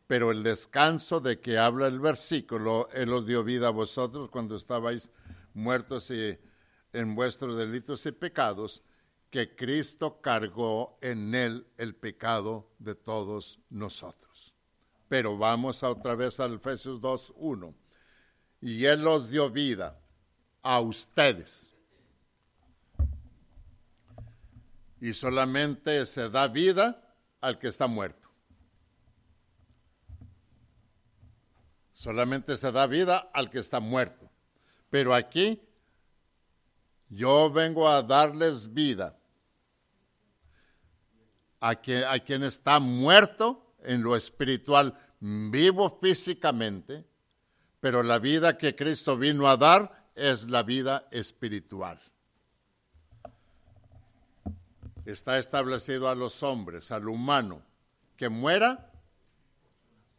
Pero 0.08 0.32
el 0.32 0.44
descanso 0.44 1.20
de 1.20 1.40
que 1.40 1.58
habla 1.58 1.88
el 1.88 2.00
versículo, 2.00 2.90
Él 2.94 3.12
os 3.12 3.26
dio 3.26 3.44
vida 3.44 3.68
a 3.68 3.72
vosotros 3.72 4.30
cuando 4.30 4.56
estabais 4.56 5.12
muertos 5.54 6.12
en 6.12 7.16
vuestros 7.16 7.58
delitos 7.58 8.06
y 8.06 8.12
pecados, 8.12 8.84
que 9.30 9.56
Cristo 9.56 10.22
cargó 10.22 10.98
en 11.02 11.36
él 11.36 11.68
el 11.78 11.96
pecado 11.96 12.72
de 12.80 12.96
todos 12.96 13.60
nosotros. 13.70 14.54
Pero 15.10 15.38
vamos 15.38 15.84
otra 15.84 16.16
vez 16.16 16.40
al 16.40 16.56
Efesios 16.56 17.02
2.1. 17.02 17.74
Y 18.62 18.86
Él 18.86 19.02
los 19.02 19.30
dio 19.30 19.50
vida 19.50 20.00
a 20.62 20.80
ustedes. 20.80 21.74
Y 25.02 25.14
solamente 25.14 26.06
se 26.06 26.30
da 26.30 26.48
vida 26.48 27.16
al 27.42 27.60
que 27.60 27.68
está 27.68 27.88
muerto. 27.88 28.25
Solamente 31.96 32.58
se 32.58 32.74
da 32.74 32.86
vida 32.88 33.32
al 33.34 33.50
que 33.50 33.60
está 33.60 33.80
muerto. 33.80 34.30
Pero 34.90 35.16
aquí 35.16 35.62
yo 37.10 37.50
vengo 37.50 37.88
a 37.90 38.04
darles 38.04 38.72
vida 38.74 39.18
a 41.62 41.74
quien, 41.76 42.44
está 42.44 42.80
muerto 42.80 43.76
en 43.82 44.04
lo 44.04 44.16
espiritual, 44.16 44.94
vivo 45.20 45.98
físicamente, 46.02 47.06
pero 47.80 48.04
la 48.04 48.20
vida 48.20 48.58
que 48.58 48.76
Cristo 48.76 49.18
vino 49.18 49.48
a 49.48 49.58
dar 49.58 50.12
es 50.16 50.48
la 50.50 50.64
vida 50.64 51.08
espiritual. 51.12 51.98
Está 55.06 55.38
establecido 55.40 56.10
a 56.10 56.16
los 56.16 56.44
hombres, 56.44 56.92
al 56.92 57.08
humano, 57.08 57.64
que 58.18 58.28
muera 58.28 58.92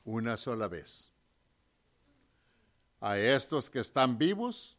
una 0.05 0.37
sola 0.37 0.69
vez. 0.69 1.13
A 3.01 3.19
estos 3.19 3.71
que 3.71 3.81
están 3.81 4.19
vivos, 4.19 4.77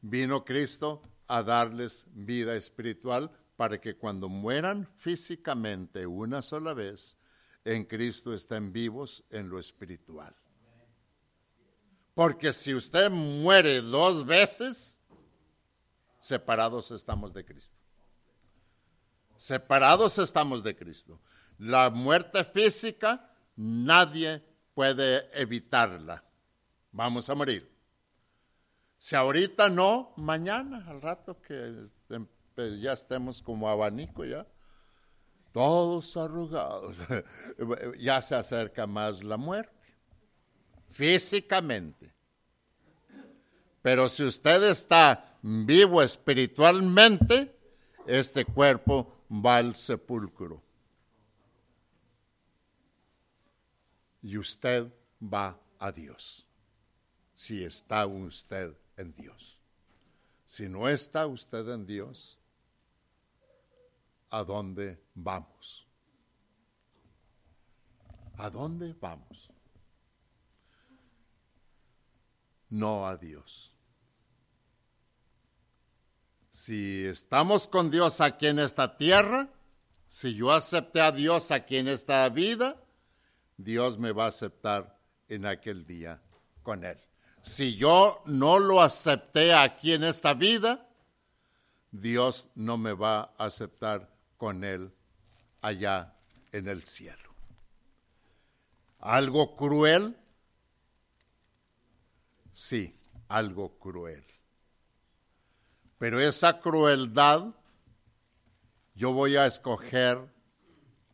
vino 0.00 0.44
Cristo 0.44 1.02
a 1.26 1.42
darles 1.42 2.06
vida 2.12 2.54
espiritual 2.54 3.30
para 3.56 3.80
que 3.80 3.96
cuando 3.96 4.28
mueran 4.28 4.86
físicamente 4.98 6.06
una 6.06 6.42
sola 6.42 6.74
vez, 6.74 7.16
en 7.64 7.84
Cristo 7.84 8.32
estén 8.32 8.72
vivos 8.72 9.24
en 9.30 9.48
lo 9.48 9.58
espiritual. 9.58 10.34
Porque 12.14 12.52
si 12.52 12.74
usted 12.74 13.10
muere 13.10 13.80
dos 13.80 14.24
veces, 14.24 15.00
separados 16.18 16.90
estamos 16.90 17.32
de 17.32 17.44
Cristo. 17.44 17.76
Separados 19.36 20.18
estamos 20.18 20.62
de 20.62 20.74
Cristo. 20.74 21.20
La 21.58 21.90
muerte 21.90 22.42
física 22.44 23.30
nadie 23.56 24.42
puede 24.74 25.28
evitarla. 25.32 26.24
Vamos 26.92 27.28
a 27.28 27.34
morir. 27.34 27.70
Si 28.96 29.14
ahorita 29.14 29.68
no, 29.68 30.12
mañana, 30.16 30.84
al 30.88 31.00
rato 31.00 31.40
que 31.40 31.88
ya 32.80 32.92
estemos 32.92 33.40
como 33.40 33.68
abanico 33.68 34.24
ya, 34.24 34.46
todos 35.52 36.16
arrugados, 36.16 36.96
ya 37.98 38.20
se 38.22 38.34
acerca 38.34 38.86
más 38.86 39.22
la 39.22 39.36
muerte, 39.36 39.96
físicamente. 40.88 42.12
Pero 43.82 44.08
si 44.08 44.24
usted 44.24 44.62
está 44.64 45.38
vivo 45.42 46.02
espiritualmente, 46.02 47.56
este 48.06 48.44
cuerpo 48.44 49.24
va 49.30 49.58
al 49.58 49.76
sepulcro. 49.76 50.62
Y 54.22 54.36
usted 54.36 54.92
va 55.22 55.58
a 55.78 55.92
Dios, 55.92 56.46
si 57.38 57.62
está 57.62 58.04
usted 58.04 58.76
en 58.96 59.14
Dios. 59.14 59.60
Si 60.44 60.68
no 60.68 60.88
está 60.88 61.28
usted 61.28 61.68
en 61.68 61.86
Dios, 61.86 62.36
¿a 64.28 64.42
dónde 64.42 65.00
vamos? 65.14 65.86
¿A 68.38 68.50
dónde 68.50 68.92
vamos? 69.00 69.52
No 72.70 73.06
a 73.06 73.16
Dios. 73.16 73.72
Si 76.50 77.04
estamos 77.04 77.68
con 77.68 77.88
Dios 77.88 78.20
aquí 78.20 78.48
en 78.48 78.58
esta 78.58 78.96
tierra, 78.96 79.48
si 80.08 80.34
yo 80.34 80.50
acepté 80.50 81.00
a 81.00 81.12
Dios 81.12 81.52
aquí 81.52 81.76
en 81.76 81.86
esta 81.86 82.28
vida, 82.30 82.82
Dios 83.56 83.96
me 83.96 84.10
va 84.10 84.24
a 84.24 84.28
aceptar 84.28 84.98
en 85.28 85.46
aquel 85.46 85.86
día 85.86 86.20
con 86.64 86.82
Él. 86.82 86.98
Si 87.48 87.74
yo 87.74 88.22
no 88.26 88.58
lo 88.58 88.82
acepté 88.82 89.54
aquí 89.54 89.94
en 89.94 90.04
esta 90.04 90.34
vida, 90.34 90.86
Dios 91.90 92.50
no 92.54 92.76
me 92.76 92.92
va 92.92 93.32
a 93.38 93.46
aceptar 93.46 94.08
con 94.36 94.62
Él 94.62 94.92
allá 95.62 96.14
en 96.52 96.68
el 96.68 96.84
cielo. 96.84 97.34
¿Algo 99.00 99.56
cruel? 99.56 100.14
Sí, 102.52 102.94
algo 103.28 103.78
cruel. 103.78 104.24
Pero 105.96 106.20
esa 106.20 106.60
crueldad, 106.60 107.46
yo 108.94 109.12
voy 109.12 109.36
a 109.36 109.46
escoger 109.46 110.18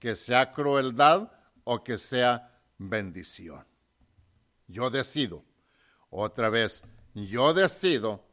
que 0.00 0.16
sea 0.16 0.50
crueldad 0.50 1.30
o 1.62 1.84
que 1.84 1.96
sea 1.96 2.60
bendición. 2.76 3.64
Yo 4.66 4.90
decido. 4.90 5.44
Otra 6.16 6.48
vez, 6.48 6.85
yo 7.12 7.53
decido 7.53 8.24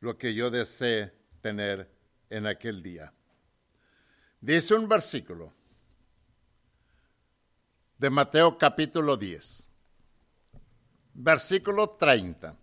lo 0.00 0.18
que 0.18 0.34
yo 0.34 0.50
desee 0.50 1.14
tener 1.40 1.90
en 2.28 2.46
aquel 2.46 2.82
día. 2.82 3.10
Dice 4.38 4.74
un 4.74 4.86
versículo 4.86 5.50
de 7.96 8.10
Mateo 8.10 8.58
capítulo 8.58 9.16
10, 9.16 9.66
versículo 11.14 11.88
30. 11.88 12.54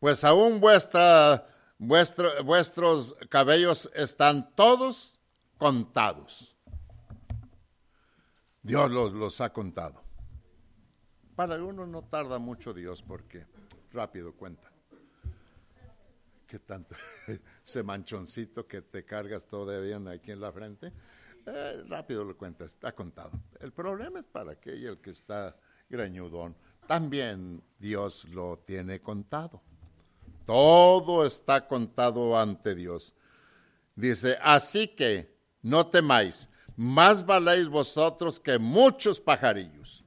Pues 0.00 0.24
aún 0.24 0.58
vuestra, 0.58 1.46
vuestros 1.78 3.14
cabellos 3.28 3.88
están 3.94 4.56
todos 4.56 5.20
contados. 5.56 6.56
Dios 8.60 8.90
los, 8.90 9.12
los 9.12 9.40
ha 9.40 9.52
contado. 9.52 10.05
Para 11.36 11.62
uno 11.62 11.86
no 11.86 12.02
tarda 12.02 12.38
mucho 12.38 12.72
Dios 12.72 13.02
porque 13.02 13.44
rápido 13.92 14.32
cuenta. 14.34 14.72
¿Qué 16.46 16.58
tanto? 16.60 16.96
Ese 17.64 17.82
manchoncito 17.82 18.66
que 18.66 18.80
te 18.80 19.04
cargas 19.04 19.46
todavía 19.46 19.98
aquí 20.10 20.32
en 20.32 20.40
la 20.40 20.50
frente, 20.50 20.92
eh, 21.44 21.84
rápido 21.88 22.24
lo 22.24 22.38
cuenta, 22.38 22.64
está 22.64 22.92
contado. 22.92 23.32
El 23.60 23.72
problema 23.72 24.20
es 24.20 24.24
para 24.24 24.52
aquel 24.52 24.98
que 25.02 25.10
está 25.10 25.54
greñudón. 25.90 26.56
También 26.86 27.62
Dios 27.78 28.24
lo 28.30 28.60
tiene 28.60 29.00
contado. 29.00 29.60
Todo 30.46 31.26
está 31.26 31.66
contado 31.66 32.38
ante 32.38 32.74
Dios. 32.74 33.14
Dice, 33.94 34.38
así 34.40 34.88
que 34.88 35.36
no 35.60 35.86
temáis, 35.88 36.48
más 36.76 37.26
valéis 37.26 37.68
vosotros 37.68 38.40
que 38.40 38.58
muchos 38.58 39.20
pajarillos. 39.20 40.05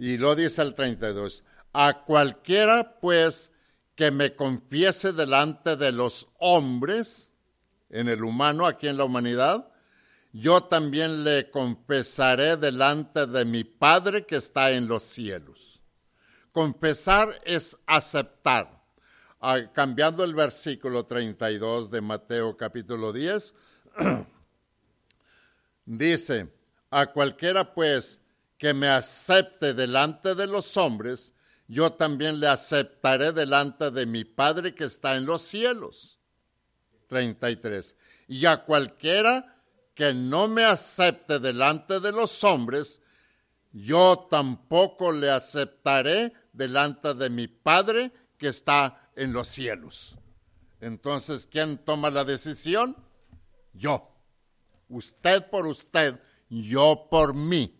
Y 0.00 0.16
lo 0.16 0.34
dice 0.34 0.62
el 0.62 0.74
32, 0.74 1.44
a 1.74 2.04
cualquiera 2.06 2.98
pues 3.02 3.52
que 3.94 4.10
me 4.10 4.34
confiese 4.34 5.12
delante 5.12 5.76
de 5.76 5.92
los 5.92 6.26
hombres, 6.38 7.34
en 7.90 8.08
el 8.08 8.24
humano, 8.24 8.66
aquí 8.66 8.88
en 8.88 8.96
la 8.96 9.04
humanidad, 9.04 9.70
yo 10.32 10.62
también 10.62 11.22
le 11.22 11.50
confesaré 11.50 12.56
delante 12.56 13.26
de 13.26 13.44
mi 13.44 13.62
Padre 13.62 14.24
que 14.24 14.36
está 14.36 14.70
en 14.70 14.88
los 14.88 15.02
cielos. 15.02 15.82
Confesar 16.50 17.38
es 17.44 17.76
aceptar. 17.86 18.82
Ah, 19.38 19.70
cambiando 19.70 20.24
el 20.24 20.34
versículo 20.34 21.04
32 21.04 21.90
de 21.90 22.00
Mateo 22.00 22.56
capítulo 22.56 23.12
10, 23.12 23.54
dice, 25.84 26.48
a 26.88 27.04
cualquiera 27.12 27.74
pues 27.74 28.18
que 28.60 28.74
me 28.74 28.88
acepte 28.88 29.72
delante 29.72 30.34
de 30.34 30.46
los 30.46 30.76
hombres, 30.76 31.32
yo 31.66 31.94
también 31.94 32.38
le 32.40 32.46
aceptaré 32.46 33.32
delante 33.32 33.90
de 33.90 34.04
mi 34.04 34.24
Padre 34.24 34.74
que 34.74 34.84
está 34.84 35.16
en 35.16 35.24
los 35.24 35.40
cielos. 35.40 36.18
33. 37.06 37.96
Y 38.28 38.44
a 38.44 38.62
cualquiera 38.66 39.56
que 39.94 40.12
no 40.12 40.46
me 40.46 40.66
acepte 40.66 41.38
delante 41.38 42.00
de 42.00 42.12
los 42.12 42.44
hombres, 42.44 43.00
yo 43.72 44.28
tampoco 44.28 45.10
le 45.10 45.30
aceptaré 45.30 46.34
delante 46.52 47.14
de 47.14 47.30
mi 47.30 47.48
Padre 47.48 48.12
que 48.36 48.48
está 48.48 49.10
en 49.16 49.32
los 49.32 49.48
cielos. 49.48 50.16
Entonces, 50.82 51.48
¿quién 51.50 51.78
toma 51.78 52.10
la 52.10 52.24
decisión? 52.24 52.94
Yo. 53.72 54.06
Usted 54.90 55.48
por 55.48 55.66
usted, 55.66 56.20
yo 56.50 57.06
por 57.10 57.32
mí. 57.32 57.79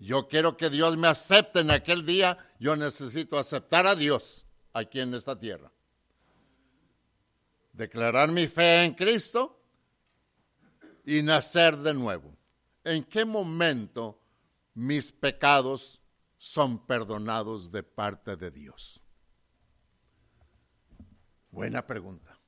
Yo 0.00 0.26
quiero 0.28 0.56
que 0.56 0.70
Dios 0.70 0.96
me 0.96 1.08
acepte 1.08 1.60
en 1.60 1.70
aquel 1.70 2.06
día. 2.06 2.38
Yo 2.58 2.74
necesito 2.74 3.38
aceptar 3.38 3.86
a 3.86 3.94
Dios 3.94 4.46
aquí 4.72 4.98
en 4.98 5.14
esta 5.14 5.38
tierra. 5.38 5.70
Declarar 7.74 8.30
mi 8.30 8.48
fe 8.48 8.84
en 8.84 8.94
Cristo 8.94 9.62
y 11.04 11.22
nacer 11.22 11.76
de 11.76 11.92
nuevo. 11.92 12.34
¿En 12.82 13.04
qué 13.04 13.26
momento 13.26 14.18
mis 14.72 15.12
pecados 15.12 16.00
son 16.38 16.86
perdonados 16.86 17.70
de 17.70 17.82
parte 17.82 18.36
de 18.36 18.50
Dios? 18.50 19.02
Buena 21.50 21.86
pregunta. 21.86 22.38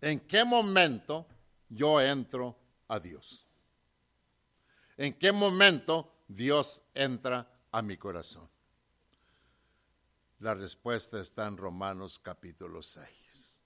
¿En 0.00 0.18
qué 0.20 0.44
momento 0.44 1.28
yo 1.68 2.00
entro 2.00 2.58
a 2.88 2.98
Dios? 2.98 3.43
¿En 4.96 5.14
qué 5.14 5.32
momento 5.32 6.24
Dios 6.28 6.84
entra 6.94 7.50
a 7.72 7.82
mi 7.82 7.96
corazón? 7.96 8.48
La 10.38 10.54
respuesta 10.54 11.20
está 11.20 11.46
en 11.46 11.56
Romanos 11.56 12.18
capítulo 12.18 12.80
6. 12.82 13.58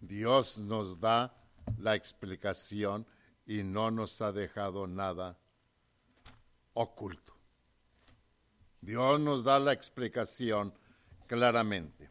Dios 0.00 0.58
nos 0.58 1.00
da 1.00 1.34
la 1.78 1.94
explicación 1.94 3.06
y 3.46 3.62
no 3.62 3.90
nos 3.90 4.20
ha 4.20 4.32
dejado 4.32 4.86
nada 4.86 5.38
oculto. 6.74 7.34
Dios 8.80 9.18
nos 9.18 9.42
da 9.42 9.58
la 9.58 9.72
explicación 9.72 10.74
claramente. 11.26 12.10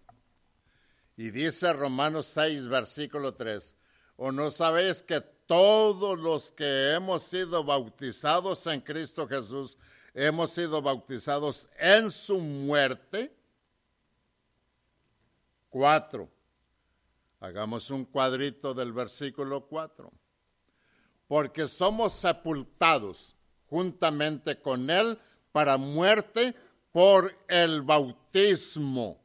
Y 1.16 1.30
dice 1.30 1.72
Romanos 1.72 2.26
6, 2.26 2.68
versículo 2.68 3.36
3, 3.36 3.78
¿o 4.18 4.32
no 4.32 4.50
sabéis 4.50 5.04
que 5.04 5.22
todos 5.54 6.18
los 6.18 6.52
que 6.52 6.94
hemos 6.94 7.22
sido 7.22 7.64
bautizados 7.64 8.66
en 8.66 8.82
Cristo 8.82 9.28
Jesús, 9.28 9.78
hemos 10.16 10.50
sido 10.50 10.82
bautizados 10.82 11.68
en 11.78 12.10
su 12.10 12.40
muerte. 12.40 13.32
Cuatro. 15.70 16.28
Hagamos 17.40 17.92
un 17.92 18.04
cuadrito 18.06 18.74
del 18.74 18.94
versículo 18.94 19.68
cuatro. 19.68 20.12
Porque 21.28 21.68
somos 21.68 22.14
sepultados 22.14 23.36
juntamente 23.68 24.60
con 24.60 24.90
Él 24.90 25.20
para 25.52 25.78
muerte 25.78 26.56
por 26.92 27.32
el 27.48 27.84
bautismo. 27.84 29.23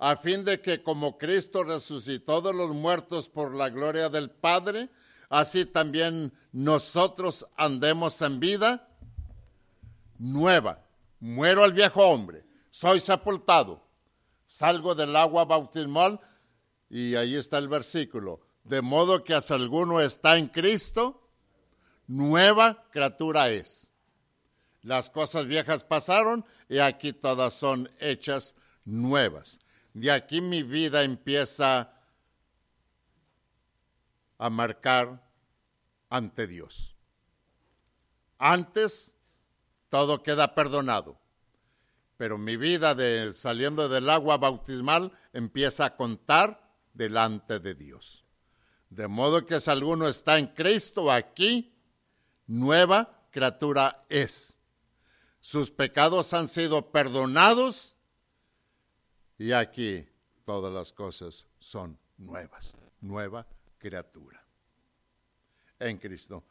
A 0.00 0.16
fin 0.16 0.46
de 0.46 0.62
que 0.62 0.82
como 0.82 1.18
Cristo 1.18 1.62
resucitó 1.62 2.40
de 2.40 2.54
los 2.54 2.74
muertos 2.74 3.28
por 3.28 3.54
la 3.54 3.68
gloria 3.68 4.08
del 4.08 4.30
Padre, 4.30 4.88
así 5.28 5.66
también 5.66 6.32
nosotros 6.52 7.46
andemos 7.54 8.22
en 8.22 8.40
vida 8.40 8.88
nueva. 10.18 10.86
Muero 11.20 11.64
al 11.64 11.74
viejo 11.74 12.02
hombre, 12.02 12.46
soy 12.70 12.98
sepultado, 12.98 13.86
salgo 14.46 14.94
del 14.94 15.14
agua 15.14 15.44
bautismal 15.44 16.18
y 16.88 17.14
ahí 17.14 17.34
está 17.34 17.58
el 17.58 17.68
versículo. 17.68 18.40
De 18.64 18.80
modo 18.80 19.22
que 19.22 19.38
si 19.42 19.52
alguno 19.52 20.00
está 20.00 20.38
en 20.38 20.48
Cristo, 20.48 21.28
nueva 22.06 22.86
criatura 22.90 23.50
es. 23.50 23.92
Las 24.80 25.10
cosas 25.10 25.44
viejas 25.46 25.84
pasaron 25.84 26.46
y 26.70 26.78
aquí 26.78 27.12
todas 27.12 27.52
son 27.52 27.90
hechas 27.98 28.56
nuevas. 28.86 29.60
De 29.94 30.10
aquí 30.10 30.40
mi 30.40 30.62
vida 30.62 31.02
empieza 31.02 31.92
a 34.38 34.50
marcar 34.50 35.22
ante 36.08 36.46
Dios. 36.46 36.94
Antes 38.38 39.16
todo 39.88 40.22
queda 40.22 40.54
perdonado, 40.54 41.18
pero 42.16 42.38
mi 42.38 42.56
vida 42.56 42.94
de 42.94 43.32
saliendo 43.34 43.88
del 43.88 44.08
agua 44.08 44.38
bautismal 44.38 45.12
empieza 45.32 45.86
a 45.86 45.96
contar 45.96 46.70
delante 46.94 47.58
de 47.58 47.74
Dios. 47.74 48.24
De 48.88 49.08
modo 49.08 49.46
que 49.46 49.60
si 49.60 49.70
alguno 49.70 50.08
está 50.08 50.38
en 50.38 50.48
Cristo 50.48 51.12
aquí, 51.12 51.74
nueva 52.46 53.26
criatura 53.30 54.04
es. 54.08 54.58
Sus 55.40 55.70
pecados 55.70 56.34
han 56.34 56.48
sido 56.48 56.90
perdonados 56.90 57.96
y 59.40 59.52
aquí 59.52 60.06
todas 60.44 60.70
las 60.70 60.92
cosas 60.92 61.46
son 61.58 61.98
nuevas, 62.18 62.76
nueva 63.00 63.46
criatura. 63.78 64.44
En 65.78 65.96
Cristo. 65.96 66.44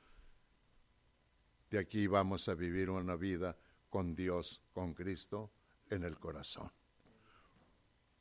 De 1.69 1.77
aquí 1.77 2.07
vamos 2.07 2.49
a 2.49 2.55
vivir 2.55 2.89
una 2.89 3.15
vida 3.15 3.55
con 3.91 4.15
Dios, 4.15 4.63
con 4.73 4.95
Cristo 4.95 5.51
en 5.91 6.03
el 6.03 6.17
corazón. 6.17 6.71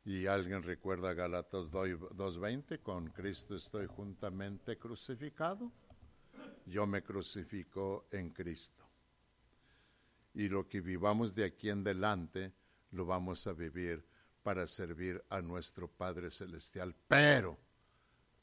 Y 0.04 0.26
alguien 0.26 0.62
recuerda 0.62 1.14
Galatas 1.14 1.70
2.20, 1.70 2.82
con 2.82 3.08
Cristo 3.08 3.54
estoy 3.54 3.86
juntamente 3.86 4.76
crucificado. 4.76 5.72
Yo 6.66 6.86
me 6.86 7.02
crucifico 7.02 8.06
en 8.10 8.28
Cristo. 8.34 8.86
Y 10.34 10.50
lo 10.50 10.68
que 10.68 10.82
vivamos 10.82 11.34
de 11.34 11.46
aquí 11.46 11.70
en 11.70 11.80
adelante 11.80 12.52
lo 12.90 13.06
vamos 13.06 13.46
a 13.46 13.54
vivir 13.54 14.17
para 14.42 14.66
servir 14.66 15.22
a 15.28 15.40
nuestro 15.40 15.88
Padre 15.88 16.30
Celestial. 16.30 16.94
Pero 17.06 17.58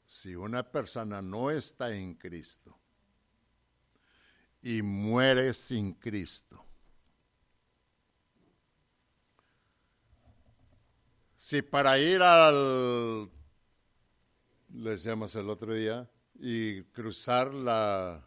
si 0.06 0.34
una 0.36 0.62
persona 0.62 1.20
no 1.20 1.50
está 1.50 1.94
en 1.94 2.14
Cristo 2.14 2.78
y 4.62 4.82
muere 4.82 5.52
sin 5.54 5.94
Cristo, 5.94 6.64
si 11.36 11.62
para 11.62 11.98
ir 11.98 12.22
al, 12.22 13.30
le 14.74 14.90
decíamos 14.90 15.34
el 15.36 15.48
otro 15.48 15.72
día, 15.74 16.10
y 16.38 16.82
cruzar 16.84 17.54
la 17.54 18.22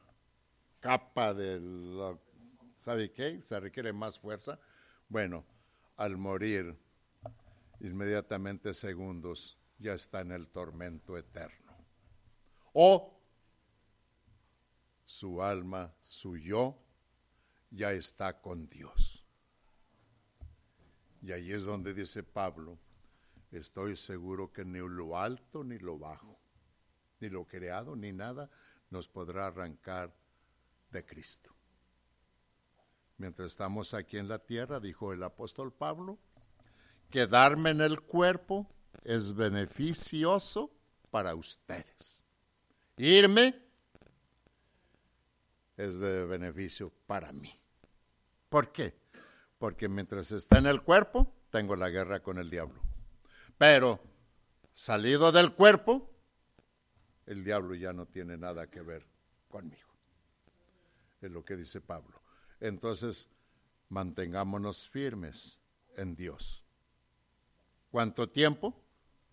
capa 0.80 1.34
del, 1.34 2.18
¿sabe 2.80 3.12
qué? 3.12 3.42
Se 3.44 3.60
requiere 3.60 3.94
más 3.94 4.20
fuerza. 4.20 4.60
Bueno, 5.08 5.46
al 5.98 6.18
morir 6.18 6.76
inmediatamente 7.80 8.74
segundos, 8.74 9.58
ya 9.78 9.94
está 9.94 10.22
en 10.22 10.32
el 10.32 10.48
tormento 10.48 11.18
eterno. 11.18 11.76
O 12.74 13.20
su 15.06 15.42
alma, 15.42 15.94
su 16.04 16.38
yo, 16.38 16.78
ya 17.72 17.92
está 17.92 18.42
con 18.42 18.70
Dios. 18.70 19.26
Y 21.22 21.32
ahí 21.32 21.52
es 21.52 21.64
donde 21.64 21.94
dice 21.94 22.24
Pablo, 22.24 22.78
estoy 23.52 23.96
seguro 23.96 24.52
que 24.52 24.64
ni 24.64 24.80
lo 24.80 25.18
alto 25.18 25.64
ni 25.64 25.78
lo 25.80 25.98
bajo, 25.98 26.40
ni 27.20 27.30
lo 27.30 27.46
creado 27.46 27.96
ni 27.96 28.12
nada 28.12 28.50
nos 28.90 29.08
podrá 29.08 29.48
arrancar 29.48 30.16
de 30.92 31.06
Cristo. 31.06 31.54
Mientras 33.18 33.48
estamos 33.48 33.94
aquí 33.94 34.18
en 34.18 34.28
la 34.28 34.40
tierra, 34.40 34.80
dijo 34.80 35.12
el 35.12 35.24
apóstol 35.24 35.74
Pablo, 35.74 36.18
quedarme 37.10 37.72
en 37.72 37.82
el 37.82 38.02
cuerpo 38.02 38.68
es 39.04 39.34
beneficioso 39.34 40.72
para 41.12 41.36
ustedes. 41.36 42.22
Irme 42.98 43.56
es 45.78 45.98
de 46.00 46.26
beneficio 46.26 46.92
para 47.08 47.32
mí. 47.32 47.58
¿Por 48.50 48.72
qué? 48.72 49.00
Porque 49.58 49.88
mientras 49.88 50.32
está 50.32 50.58
en 50.58 50.66
el 50.66 50.82
cuerpo, 50.82 51.34
tengo 51.50 51.76
la 51.76 51.90
guerra 51.90 52.22
con 52.22 52.38
el 52.38 52.50
diablo. 52.50 52.82
Pero 53.58 54.00
salido 54.74 55.32
del 55.32 55.54
cuerpo, 55.54 56.10
el 57.26 57.44
diablo 57.44 57.76
ya 57.76 57.94
no 57.94 58.06
tiene 58.06 58.38
nada 58.38 58.68
que 58.68 58.82
ver 58.82 59.06
conmigo. 59.48 59.90
Es 61.22 61.32
lo 61.32 61.44
que 61.44 61.56
dice 61.56 61.82
Pablo. 61.82 62.22
Entonces, 62.60 63.30
mantengámonos 63.90 64.90
firmes 64.90 65.60
en 65.96 66.16
Dios. 66.16 66.66
¿Cuánto 67.90 68.30
tiempo? 68.30 68.84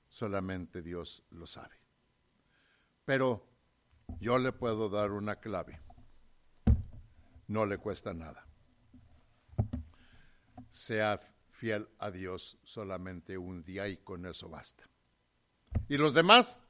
Solamente 0.09 0.83
Dios 0.83 1.23
lo 1.31 1.47
sabe. 1.47 1.77
Pero 3.05 3.47
yo 4.21 4.39
le 4.39 4.53
puedo 4.53 4.89
dar 4.89 5.13
una 5.13 5.37
clave. 5.37 5.81
No 7.49 7.67
le 7.67 7.79
cuesta 7.79 8.15
nada. 8.15 8.47
Sea 10.71 11.21
fiel 11.51 11.89
a 11.99 12.11
Dios 12.11 12.59
solamente 12.65 13.39
un 13.39 13.63
día 13.63 13.89
y 13.89 13.99
con 13.99 14.27
eso 14.27 14.49
basta. 14.49 14.85
Y 15.89 15.97
los 15.97 16.15
demás, 16.15 16.63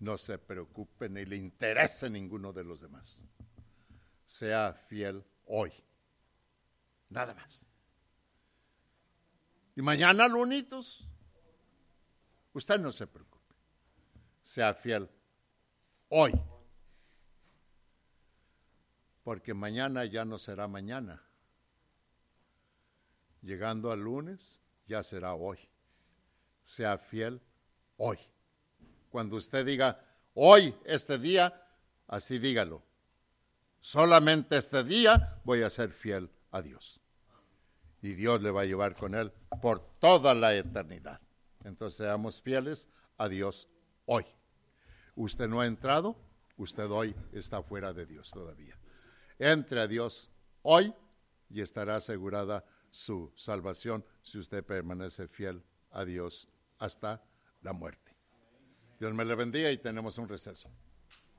no 0.00 0.16
se 0.16 0.38
preocupen 0.38 1.14
ni 1.14 1.24
le 1.24 1.36
interese 1.36 2.10
ninguno 2.10 2.52
de 2.52 2.64
los 2.64 2.80
demás. 2.80 3.22
Sea 4.24 4.72
fiel 4.72 5.24
hoy. 5.46 5.72
Nada 7.08 7.34
más. 7.34 7.66
Y 9.74 9.82
mañana, 9.82 10.28
lunitos, 10.28 11.08
Usted 12.58 12.80
no 12.80 12.90
se 12.90 13.06
preocupe. 13.06 13.54
Sea 14.42 14.74
fiel 14.74 15.08
hoy. 16.08 16.32
Porque 19.22 19.54
mañana 19.54 20.04
ya 20.06 20.24
no 20.24 20.38
será 20.38 20.66
mañana. 20.66 21.22
Llegando 23.42 23.92
al 23.92 24.00
lunes, 24.00 24.58
ya 24.88 25.04
será 25.04 25.34
hoy. 25.34 25.60
Sea 26.64 26.98
fiel 26.98 27.40
hoy. 27.96 28.18
Cuando 29.08 29.36
usted 29.36 29.64
diga, 29.64 30.04
hoy, 30.34 30.74
este 30.84 31.16
día, 31.16 31.64
así 32.08 32.40
dígalo. 32.40 32.82
Solamente 33.80 34.56
este 34.56 34.82
día 34.82 35.40
voy 35.44 35.62
a 35.62 35.70
ser 35.70 35.92
fiel 35.92 36.28
a 36.50 36.60
Dios. 36.60 37.00
Y 38.02 38.14
Dios 38.14 38.42
le 38.42 38.50
va 38.50 38.62
a 38.62 38.64
llevar 38.64 38.96
con 38.96 39.14
él 39.14 39.30
por 39.62 39.80
toda 40.00 40.34
la 40.34 40.56
eternidad. 40.56 41.20
Entonces 41.68 41.98
seamos 41.98 42.40
fieles 42.40 42.88
a 43.16 43.28
Dios 43.28 43.68
hoy. 44.06 44.24
Usted 45.14 45.48
no 45.48 45.60
ha 45.60 45.66
entrado, 45.66 46.16
usted 46.56 46.90
hoy 46.90 47.14
está 47.32 47.62
fuera 47.62 47.92
de 47.92 48.06
Dios 48.06 48.30
todavía. 48.30 48.78
Entre 49.38 49.80
a 49.80 49.86
Dios 49.86 50.30
hoy 50.62 50.92
y 51.50 51.60
estará 51.60 51.96
asegurada 51.96 52.64
su 52.90 53.32
salvación 53.36 54.04
si 54.22 54.38
usted 54.38 54.64
permanece 54.64 55.28
fiel 55.28 55.62
a 55.90 56.04
Dios 56.04 56.48
hasta 56.78 57.22
la 57.62 57.72
muerte. 57.72 58.16
Dios 58.98 59.12
me 59.14 59.24
le 59.24 59.34
bendiga 59.34 59.70
y 59.70 59.78
tenemos 59.78 60.18
un 60.18 60.28
receso. 60.28 60.70